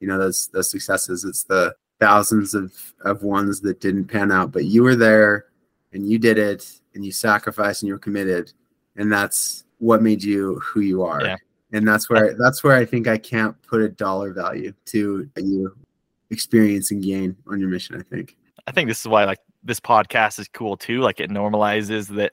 you 0.00 0.08
know 0.08 0.18
those 0.18 0.48
those 0.48 0.70
successes. 0.70 1.24
It's 1.24 1.44
the 1.44 1.74
thousands 2.00 2.54
of 2.54 2.72
of 3.04 3.22
ones 3.22 3.60
that 3.60 3.80
didn't 3.80 4.06
pan 4.06 4.32
out, 4.32 4.52
but 4.52 4.64
you 4.64 4.82
were 4.82 4.96
there 4.96 5.46
and 5.92 6.10
you 6.10 6.18
did 6.18 6.38
it 6.38 6.80
and 6.94 7.04
you 7.04 7.12
sacrificed 7.12 7.82
and 7.82 7.88
you 7.88 7.94
were 7.94 8.00
committed, 8.00 8.52
and 8.96 9.12
that's 9.12 9.64
what 9.78 10.02
made 10.02 10.22
you 10.22 10.58
who 10.60 10.80
you 10.80 11.02
are. 11.02 11.22
Yeah. 11.22 11.36
And 11.72 11.86
that's 11.86 12.10
where 12.10 12.34
that's 12.36 12.64
where 12.64 12.76
I 12.76 12.84
think 12.84 13.06
I 13.06 13.16
can't 13.16 13.60
put 13.62 13.80
a 13.80 13.88
dollar 13.88 14.32
value 14.32 14.72
to 14.86 15.30
you 15.36 15.76
experience 16.30 16.90
and 16.90 17.02
gain 17.02 17.36
on 17.46 17.60
your 17.60 17.68
mission. 17.68 17.96
I 17.96 18.02
think. 18.02 18.36
I 18.66 18.72
think 18.72 18.88
this 18.88 19.00
is 19.00 19.08
why 19.08 19.24
like 19.24 19.38
this 19.62 19.80
podcast 19.80 20.38
is 20.38 20.48
cool 20.48 20.76
too. 20.76 21.00
Like 21.00 21.20
it 21.20 21.30
normalizes 21.30 22.08
that 22.16 22.32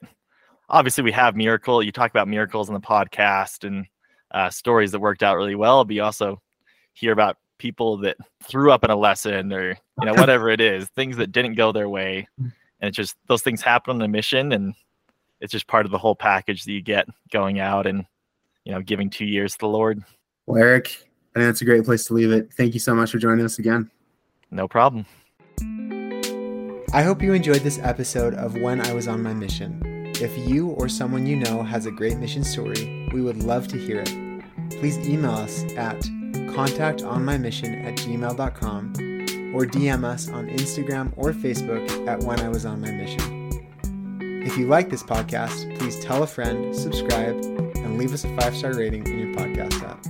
obviously 0.68 1.04
we 1.04 1.12
have 1.12 1.36
miracle. 1.36 1.82
You 1.82 1.92
talk 1.92 2.10
about 2.10 2.28
miracles 2.28 2.68
in 2.68 2.74
the 2.74 2.80
podcast 2.80 3.64
and 3.64 3.86
uh, 4.30 4.50
stories 4.50 4.92
that 4.92 5.00
worked 5.00 5.22
out 5.22 5.36
really 5.36 5.54
well, 5.54 5.84
but 5.84 5.94
you 5.94 6.02
also 6.02 6.40
hear 6.92 7.12
about 7.12 7.36
people 7.58 7.96
that 7.98 8.16
threw 8.42 8.72
up 8.72 8.84
in 8.84 8.90
a 8.90 8.96
lesson 8.96 9.52
or 9.52 9.70
you 9.70 10.06
know 10.06 10.14
whatever 10.20 10.48
it 10.48 10.60
is, 10.60 10.88
things 10.88 11.16
that 11.16 11.32
didn't 11.32 11.54
go 11.54 11.72
their 11.72 11.88
way, 11.88 12.26
mm. 12.40 12.52
and 12.80 12.88
it's 12.88 12.96
just 12.96 13.16
those 13.26 13.42
things 13.42 13.62
happen 13.62 13.92
on 13.92 13.98
the 13.98 14.08
mission, 14.08 14.52
and 14.52 14.74
it's 15.40 15.52
just 15.52 15.66
part 15.66 15.86
of 15.86 15.92
the 15.92 15.98
whole 15.98 16.14
package 16.14 16.64
that 16.64 16.72
you 16.72 16.82
get 16.82 17.08
going 17.32 17.60
out 17.60 17.86
and 17.86 18.04
you 18.64 18.72
know 18.72 18.80
giving 18.80 19.10
two 19.10 19.26
years 19.26 19.52
to 19.52 19.58
the 19.58 19.68
Lord. 19.68 20.02
Well, 20.46 20.62
Eric, 20.62 20.88
I 21.34 21.40
think 21.40 21.48
that's 21.48 21.62
a 21.62 21.66
great 21.66 21.84
place 21.84 22.06
to 22.06 22.14
leave 22.14 22.32
it. 22.32 22.52
Thank 22.54 22.74
you 22.74 22.80
so 22.80 22.94
much 22.94 23.10
for 23.10 23.18
joining 23.18 23.44
us 23.44 23.58
again. 23.58 23.90
No 24.50 24.66
problem. 24.66 25.04
I 26.94 27.02
hope 27.02 27.20
you 27.22 27.34
enjoyed 27.34 27.60
this 27.60 27.78
episode 27.82 28.32
of 28.34 28.54
When 28.54 28.80
I 28.80 28.94
Was 28.94 29.08
on 29.08 29.22
My 29.22 29.34
Mission. 29.34 29.82
If 30.20 30.36
you 30.48 30.70
or 30.70 30.88
someone 30.88 31.26
you 31.26 31.36
know 31.36 31.62
has 31.62 31.84
a 31.84 31.90
great 31.90 32.16
mission 32.16 32.42
story, 32.42 33.08
we 33.12 33.20
would 33.20 33.42
love 33.42 33.68
to 33.68 33.76
hear 33.78 34.02
it. 34.04 34.70
Please 34.70 34.98
email 35.06 35.32
us 35.32 35.64
at 35.76 36.02
contactonmymission 36.54 37.84
at 37.84 37.94
gmail.com 37.96 38.92
or 39.54 39.64
DM 39.64 40.04
us 40.04 40.28
on 40.28 40.48
Instagram 40.48 41.12
or 41.16 41.32
Facebook 41.32 42.06
at 42.06 42.20
When 42.20 42.40
I 42.40 42.48
Was 42.48 42.66
on 42.66 42.80
My 42.80 42.90
Mission. 42.90 43.38
If 44.44 44.56
you 44.56 44.66
like 44.66 44.88
this 44.88 45.02
podcast, 45.02 45.78
please 45.78 45.98
tell 46.00 46.22
a 46.22 46.26
friend, 46.26 46.74
subscribe, 46.74 47.36
and 47.76 47.98
leave 47.98 48.14
us 48.14 48.24
a 48.24 48.36
five 48.36 48.56
star 48.56 48.74
rating 48.74 49.06
in 49.06 49.18
your 49.18 49.36
podcast 49.36 49.82
app. 49.82 50.07